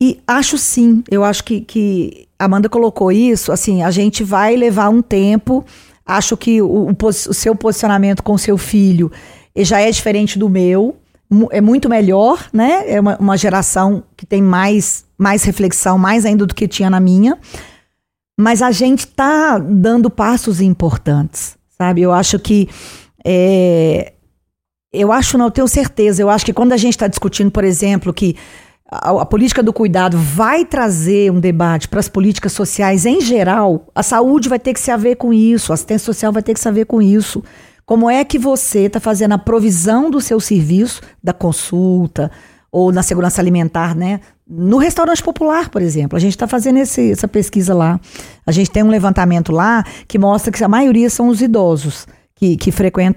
E 0.00 0.20
acho 0.26 0.56
sim, 0.56 1.02
eu 1.10 1.24
acho 1.24 1.44
que, 1.44 1.60
que 1.60 2.28
Amanda 2.44 2.68
colocou 2.68 3.12
isso, 3.12 3.52
assim, 3.52 3.82
a 3.82 3.90
gente 3.90 4.24
vai 4.24 4.56
levar 4.56 4.88
um 4.88 5.02
tempo. 5.02 5.64
Acho 6.06 6.36
que 6.36 6.62
o, 6.62 6.88
o, 6.88 6.96
o 7.06 7.12
seu 7.12 7.54
posicionamento 7.54 8.22
com 8.22 8.38
seu 8.38 8.56
filho 8.56 9.12
já 9.56 9.80
é 9.80 9.90
diferente 9.90 10.38
do 10.38 10.48
meu, 10.48 10.96
é 11.50 11.60
muito 11.60 11.88
melhor, 11.88 12.48
né? 12.52 12.90
É 12.90 13.00
uma, 13.00 13.16
uma 13.18 13.36
geração 13.36 14.02
que 14.16 14.26
tem 14.26 14.42
mais, 14.42 15.04
mais 15.16 15.44
reflexão, 15.44 15.98
mais 15.98 16.24
ainda 16.24 16.46
do 16.46 16.54
que 16.54 16.66
tinha 16.66 16.90
na 16.90 16.98
minha. 16.98 17.38
Mas 18.38 18.62
a 18.62 18.72
gente 18.72 19.06
tá 19.06 19.58
dando 19.58 20.10
passos 20.10 20.60
importantes, 20.60 21.56
sabe? 21.78 22.00
Eu 22.00 22.12
acho 22.12 22.38
que. 22.38 22.68
É, 23.24 24.14
eu 24.92 25.12
acho, 25.12 25.38
não, 25.38 25.44
eu 25.46 25.50
tenho 25.50 25.68
certeza. 25.68 26.22
Eu 26.22 26.30
acho 26.30 26.44
que 26.44 26.52
quando 26.52 26.72
a 26.72 26.76
gente 26.76 26.94
está 26.94 27.06
discutindo, 27.06 27.50
por 27.50 27.64
exemplo, 27.64 28.12
que 28.12 28.34
a, 28.90 29.22
a, 29.22 29.26
política 29.26 29.62
do 29.62 29.72
cuidado 29.72 30.18
vai 30.18 30.64
trazer 30.64 31.30
um 31.30 31.38
debate 31.38 31.88
para 31.88 32.00
as 32.00 32.08
políticas 32.08 32.52
sociais 32.52 33.06
em 33.06 33.20
geral, 33.20 33.86
a 33.94 34.02
saúde 34.02 34.48
vai 34.48 34.58
ter 34.58 34.74
que 34.74 34.80
se 34.80 34.90
haver 34.90 35.16
com 35.16 35.32
isso, 35.32 35.72
a 35.72 35.74
assistência 35.74 36.04
social 36.04 36.32
vai 36.32 36.42
ter 36.42 36.54
que 36.54 36.60
se 36.60 36.68
haver 36.68 36.86
com 36.86 37.00
isso. 37.00 37.42
Como 37.86 38.10
é 38.10 38.24
que 38.24 38.38
você 38.38 38.80
está 38.80 39.00
fazendo 39.00 39.32
a 39.32 39.38
provisão 39.38 40.10
do 40.10 40.20
seu 40.20 40.40
serviço, 40.40 41.00
da 41.22 41.32
consulta, 41.32 42.30
ou 42.72 42.92
na 42.92 43.02
segurança 43.02 43.40
alimentar, 43.40 43.96
né? 43.96 44.20
No 44.48 44.78
restaurante 44.78 45.22
popular, 45.22 45.68
por 45.68 45.82
exemplo, 45.82 46.16
a 46.16 46.20
gente 46.20 46.32
está 46.32 46.46
fazendo 46.46 46.78
esse, 46.78 47.12
essa 47.12 47.26
pesquisa 47.26 47.74
lá. 47.74 48.00
A 48.46 48.52
gente 48.52 48.70
tem 48.70 48.82
um 48.82 48.90
levantamento 48.90 49.50
lá 49.50 49.84
que 50.06 50.18
mostra 50.18 50.52
que 50.52 50.62
a 50.62 50.68
maioria 50.68 51.10
são 51.10 51.28
os 51.28 51.40
idosos 51.40 52.06
que, 52.40 52.56
que 52.56 52.72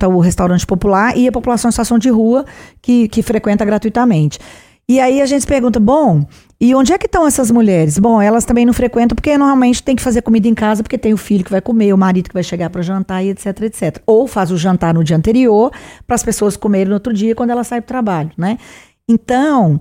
o 0.09 0.19
restaurante 0.19 0.65
popular 0.65 1.17
e 1.17 1.27
a 1.27 1.31
população 1.31 1.69
em 1.69 1.71
situação 1.71 1.97
de 1.97 2.09
rua 2.09 2.45
que, 2.81 3.07
que 3.07 3.23
frequenta 3.23 3.63
gratuitamente. 3.63 4.37
E 4.87 4.99
aí 4.99 5.21
a 5.21 5.25
gente 5.25 5.47
pergunta, 5.47 5.79
bom, 5.79 6.25
e 6.59 6.75
onde 6.75 6.91
é 6.91 6.97
que 6.97 7.05
estão 7.05 7.25
essas 7.25 7.49
mulheres? 7.49 7.97
Bom, 7.97 8.21
elas 8.21 8.45
também 8.45 8.65
não 8.65 8.73
frequentam 8.73 9.15
porque 9.15 9.37
normalmente 9.37 9.81
tem 9.81 9.95
que 9.95 10.01
fazer 10.01 10.21
comida 10.21 10.47
em 10.47 10.53
casa 10.53 10.83
porque 10.83 10.97
tem 10.97 11.13
o 11.13 11.17
filho 11.17 11.43
que 11.43 11.51
vai 11.51 11.61
comer, 11.61 11.93
o 11.93 11.97
marido 11.97 12.27
que 12.27 12.33
vai 12.33 12.43
chegar 12.43 12.69
para 12.69 12.81
jantar 12.81 13.23
e 13.23 13.29
etc, 13.29 13.61
etc. 13.61 14.01
Ou 14.05 14.27
faz 14.27 14.51
o 14.51 14.57
jantar 14.57 14.93
no 14.93 15.03
dia 15.03 15.15
anterior 15.15 15.71
para 16.05 16.15
as 16.15 16.23
pessoas 16.23 16.57
comerem 16.57 16.87
no 16.87 16.95
outro 16.95 17.13
dia 17.13 17.33
quando 17.33 17.51
ela 17.51 17.63
sai 17.63 17.81
para 17.81 17.85
o 17.85 17.87
trabalho, 17.87 18.31
né? 18.37 18.57
Então, 19.07 19.79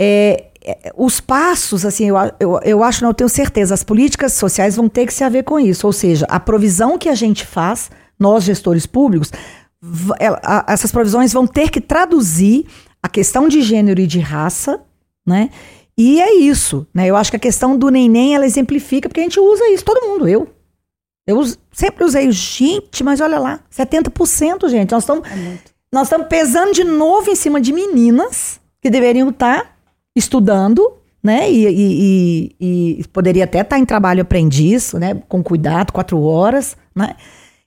é, 0.00 0.46
é, 0.64 0.92
os 0.96 1.20
passos, 1.20 1.84
assim, 1.84 2.08
eu, 2.08 2.16
eu, 2.40 2.60
eu 2.64 2.82
acho, 2.82 3.02
não, 3.02 3.10
eu 3.10 3.14
tenho 3.14 3.28
certeza, 3.28 3.74
as 3.74 3.84
políticas 3.84 4.32
sociais 4.32 4.76
vão 4.76 4.88
ter 4.88 5.06
que 5.06 5.12
se 5.12 5.22
haver 5.22 5.44
com 5.44 5.60
isso. 5.60 5.86
Ou 5.86 5.92
seja, 5.92 6.26
a 6.28 6.40
provisão 6.40 6.96
que 6.96 7.08
a 7.08 7.14
gente 7.14 7.44
faz, 7.44 7.90
nós 8.18 8.44
gestores 8.44 8.86
públicos, 8.86 9.30
essas 10.66 10.90
provisões 10.90 11.32
vão 11.32 11.46
ter 11.46 11.70
que 11.70 11.80
traduzir 11.80 12.66
a 13.04 13.08
questão 13.08 13.46
de 13.48 13.60
gênero 13.60 14.00
e 14.00 14.06
de 14.06 14.18
raça, 14.18 14.80
né? 15.26 15.50
E 15.96 16.22
é 16.22 16.36
isso, 16.36 16.86
né? 16.94 17.06
Eu 17.06 17.16
acho 17.16 17.30
que 17.30 17.36
a 17.36 17.40
questão 17.40 17.76
do 17.76 17.90
neném, 17.90 18.34
ela 18.34 18.46
exemplifica, 18.46 19.10
porque 19.10 19.20
a 19.20 19.24
gente 19.24 19.38
usa 19.38 19.68
isso, 19.68 19.84
todo 19.84 20.08
mundo, 20.08 20.26
eu. 20.26 20.48
Eu 21.26 21.42
sempre 21.70 22.02
usei, 22.02 22.32
gente, 22.32 23.04
mas 23.04 23.20
olha 23.20 23.38
lá, 23.38 23.60
70%, 23.70 24.70
gente. 24.70 24.90
Nós 24.90 25.02
estamos 25.02 25.28
é 25.28 25.58
nós 25.92 26.06
estamos 26.06 26.28
pesando 26.28 26.72
de 26.72 26.82
novo 26.82 27.30
em 27.30 27.34
cima 27.34 27.60
de 27.60 27.74
meninas 27.74 28.58
que 28.80 28.88
deveriam 28.88 29.28
estar 29.28 29.76
estudando, 30.16 30.96
né? 31.22 31.50
E, 31.50 31.66
e, 31.66 32.56
e, 32.58 33.00
e 33.00 33.08
poderia 33.08 33.44
até 33.44 33.60
estar 33.60 33.78
em 33.78 33.84
trabalho 33.84 34.22
aprendiz, 34.22 34.94
né? 34.94 35.22
Com 35.28 35.42
cuidado, 35.42 35.92
quatro 35.92 36.22
horas, 36.22 36.74
né? 36.96 37.16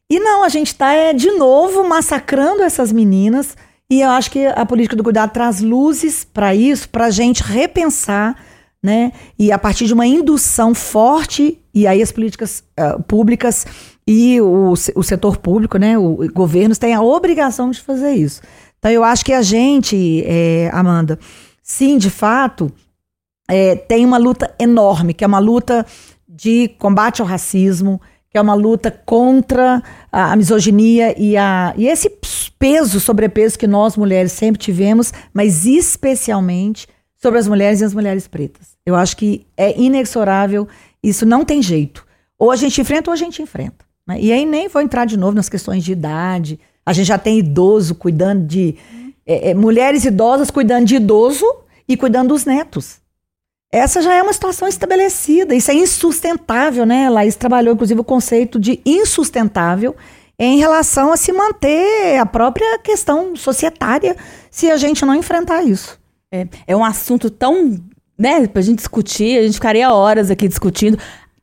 E 0.10 0.20
não, 0.20 0.44
a 0.44 0.50
gente 0.50 0.70
está 0.70 0.94
é, 0.94 1.14
de 1.14 1.30
novo 1.30 1.88
massacrando 1.88 2.64
essas 2.64 2.92
meninas 2.92 3.56
e 3.90 4.02
eu 4.02 4.10
acho 4.10 4.30
que 4.30 4.46
a 4.46 4.66
política 4.66 4.96
do 4.96 5.04
cuidado 5.04 5.32
traz 5.32 5.62
luzes 5.62 6.26
para 6.26 6.54
isso, 6.54 6.90
para 6.90 7.06
a 7.06 7.10
gente 7.10 7.42
repensar, 7.42 8.36
né? 8.84 9.14
E 9.40 9.52
a 9.52 9.58
partir 9.58 9.86
de 9.86 9.94
uma 9.94 10.06
indução 10.06 10.76
forte, 10.76 11.60
e 11.74 11.88
aí 11.88 12.02
as 12.02 12.12
políticas 12.12 12.64
uh, 12.80 13.02
públicas 13.04 13.66
e 14.06 14.40
o, 14.42 14.74
o 14.96 15.04
setor 15.04 15.38
público, 15.38 15.78
né? 15.78 15.98
O, 15.98 16.22
o 16.22 16.32
governos 16.32 16.78
têm 16.78 16.94
a 16.94 17.02
obrigação 17.02 17.72
de 17.72 17.82
fazer 17.82 18.12
isso. 18.12 18.42
Então 18.78 18.92
eu 18.92 19.04
acho 19.04 19.24
que 19.24 19.34
a 19.34 19.42
gente, 19.42 20.24
é, 20.26 20.70
Amanda, 20.74 21.18
sim, 21.64 21.98
de 21.98 22.10
fato, 22.10 22.72
é, 23.50 23.76
tem 23.76 24.06
uma 24.06 24.18
luta 24.18 24.54
enorme, 24.60 25.14
que 25.14 25.24
é 25.24 25.28
uma 25.28 25.40
luta 25.40 25.86
de 26.28 26.68
combate 26.78 27.22
ao 27.22 27.28
racismo, 27.28 28.02
é 28.38 28.42
uma 28.42 28.54
luta 28.54 28.92
contra 29.06 29.82
a, 30.12 30.34
a 30.34 30.36
misoginia 30.36 31.14
e, 31.20 31.36
a, 31.36 31.74
e 31.78 31.88
esse 31.88 32.10
peso, 32.60 33.00
sobrepeso 33.00 33.58
que 33.58 33.68
nós 33.68 33.96
mulheres 33.96 34.32
sempre 34.32 34.60
tivemos, 34.60 35.14
mas 35.34 35.66
especialmente 35.66 36.88
sobre 37.18 37.40
as 37.40 37.48
mulheres 37.48 37.82
e 37.82 37.84
as 37.84 37.94
mulheres 37.94 38.28
pretas. 38.28 38.78
Eu 38.86 38.96
acho 38.96 39.18
que 39.18 39.46
é 39.56 39.80
inexorável, 39.80 40.68
isso 41.04 41.26
não 41.26 41.44
tem 41.44 41.62
jeito. 41.62 42.06
Ou 42.38 42.52
a 42.52 42.56
gente 42.56 42.80
enfrenta 42.80 43.10
ou 43.10 43.14
a 43.14 43.18
gente 43.18 43.42
enfrenta. 43.42 43.86
Né? 44.08 44.20
E 44.22 44.32
aí 44.32 44.46
nem 44.46 44.68
vou 44.68 44.82
entrar 44.82 45.06
de 45.06 45.18
novo 45.18 45.36
nas 45.36 45.50
questões 45.50 45.84
de 45.84 45.92
idade. 45.92 46.60
A 46.86 46.94
gente 46.94 47.08
já 47.08 47.18
tem 47.18 47.40
idoso 47.40 47.96
cuidando 47.96 48.46
de. 48.46 48.76
É, 49.26 49.50
é, 49.50 49.54
mulheres 49.54 50.06
idosas 50.06 50.50
cuidando 50.50 50.86
de 50.86 50.96
idoso 50.96 51.46
e 51.88 51.98
cuidando 51.98 52.30
dos 52.30 52.46
netos. 52.46 53.02
Essa 53.72 54.02
já 54.02 54.14
é 54.14 54.24
uma 54.24 54.34
situação 54.34 54.68
estabelecida. 54.68 55.54
Isso 55.54 55.72
é 55.72 55.74
insustentável, 55.74 56.86
né? 56.86 57.10
Laís 57.10 57.36
trabalhou, 57.36 57.74
inclusive, 57.74 58.00
o 58.00 58.04
conceito 58.04 58.60
de 58.60 58.82
insustentável 58.86 59.96
em 60.40 60.58
relação 60.58 61.12
a 61.12 61.18
se 61.18 61.34
manter 61.34 62.18
a 62.20 62.26
própria 62.26 62.78
questão 62.80 63.36
societária 63.36 64.16
se 64.52 64.70
a 64.70 64.78
gente 64.78 65.04
não 65.06 65.16
enfrentar 65.16 65.64
isso. 65.64 66.00
É, 66.32 66.48
é 66.68 66.76
um 66.76 66.86
assunto 66.86 67.30
tão, 67.30 67.80
né, 68.18 68.46
pra 68.48 68.62
gente 68.62 68.78
discutir, 68.78 69.40
a 69.40 69.42
gente 69.44 69.56
ficaria 69.56 69.92
horas 69.92 70.30
aqui 70.30 70.48
discutindo. 70.48 70.98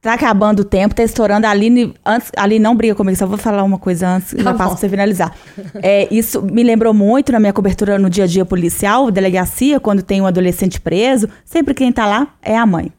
Tá 0.05 0.13
acabando 0.13 0.61
o 0.61 0.65
tempo, 0.67 0.95
tá 0.95 1.03
estourando. 1.03 1.47
A 1.47 1.51
Aline, 1.51 1.95
antes, 2.05 2.31
a 2.37 2.43
Aline 2.43 2.63
não 2.63 2.77
briga 2.77 2.95
comigo, 2.95 3.17
só 3.17 3.27
vou 3.27 3.39
falar 3.39 3.65
uma 3.65 3.79
coisa 3.79 4.07
antes, 4.07 4.35
tá 4.35 4.43
já 4.43 4.53
passo 4.53 4.73
pra 4.73 4.77
você 4.77 4.87
finalizar. 4.87 5.35
É, 5.83 6.07
isso 6.15 6.43
me 6.43 6.63
lembrou 6.63 6.93
muito 6.93 7.33
na 7.33 7.41
minha 7.41 7.55
cobertura 7.55 7.99
no 7.99 8.11
dia 8.11 8.25
a 8.25 8.27
dia 8.27 8.45
policial, 8.45 9.11
delegacia, 9.11 9.81
quando 9.81 10.03
tem 10.03 10.21
um 10.21 10.27
adolescente 10.27 10.79
preso, 10.79 11.27
sempre 11.43 11.73
quem 11.73 11.91
tá 11.91 12.07
lá 12.07 12.29
é 12.43 12.55
a 12.55 12.67
mãe. 12.67 12.93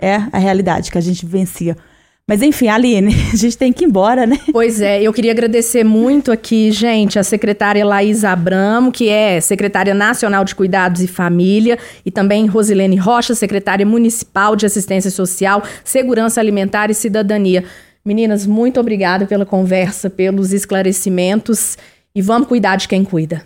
É 0.00 0.16
a 0.32 0.38
realidade 0.38 0.90
que 0.90 0.98
a 0.98 1.00
gente 1.00 1.24
vivencia. 1.24 1.76
Mas 2.32 2.40
enfim, 2.40 2.68
Aline, 2.68 3.14
a 3.30 3.36
gente 3.36 3.58
tem 3.58 3.70
que 3.70 3.84
ir 3.84 3.88
embora, 3.88 4.24
né? 4.26 4.38
Pois 4.52 4.80
é, 4.80 5.02
eu 5.02 5.12
queria 5.12 5.32
agradecer 5.32 5.84
muito 5.84 6.32
aqui, 6.32 6.72
gente, 6.72 7.18
a 7.18 7.22
secretária 7.22 7.84
Laís 7.84 8.24
Abramo, 8.24 8.90
que 8.90 9.10
é 9.10 9.38
secretária 9.38 9.92
nacional 9.92 10.42
de 10.42 10.54
Cuidados 10.54 11.02
e 11.02 11.06
Família, 11.06 11.78
e 12.06 12.10
também 12.10 12.46
Rosilene 12.46 12.96
Rocha, 12.96 13.34
secretária 13.34 13.84
municipal 13.84 14.56
de 14.56 14.64
Assistência 14.64 15.10
Social, 15.10 15.62
Segurança 15.84 16.40
Alimentar 16.40 16.90
e 16.90 16.94
Cidadania. 16.94 17.64
Meninas, 18.02 18.46
muito 18.46 18.80
obrigada 18.80 19.26
pela 19.26 19.44
conversa, 19.44 20.08
pelos 20.08 20.54
esclarecimentos 20.54 21.76
e 22.14 22.22
vamos 22.22 22.48
cuidar 22.48 22.76
de 22.76 22.88
quem 22.88 23.04
cuida. 23.04 23.44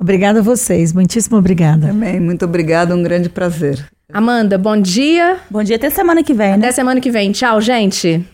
Obrigada 0.00 0.38
a 0.38 0.42
vocês, 0.42 0.94
muitíssimo 0.94 1.36
obrigada. 1.36 1.88
Também, 1.88 2.18
muito 2.18 2.46
obrigada, 2.46 2.96
um 2.96 3.02
grande 3.02 3.28
prazer. 3.28 3.86
Amanda, 4.10 4.56
bom 4.56 4.80
dia. 4.80 5.38
Bom 5.50 5.62
dia, 5.62 5.76
até 5.76 5.90
semana 5.90 6.22
que 6.22 6.32
vem. 6.32 6.52
Até 6.52 6.66
né? 6.66 6.72
semana 6.72 6.98
que 6.98 7.10
vem. 7.10 7.30
Tchau, 7.30 7.60
gente. 7.60 8.24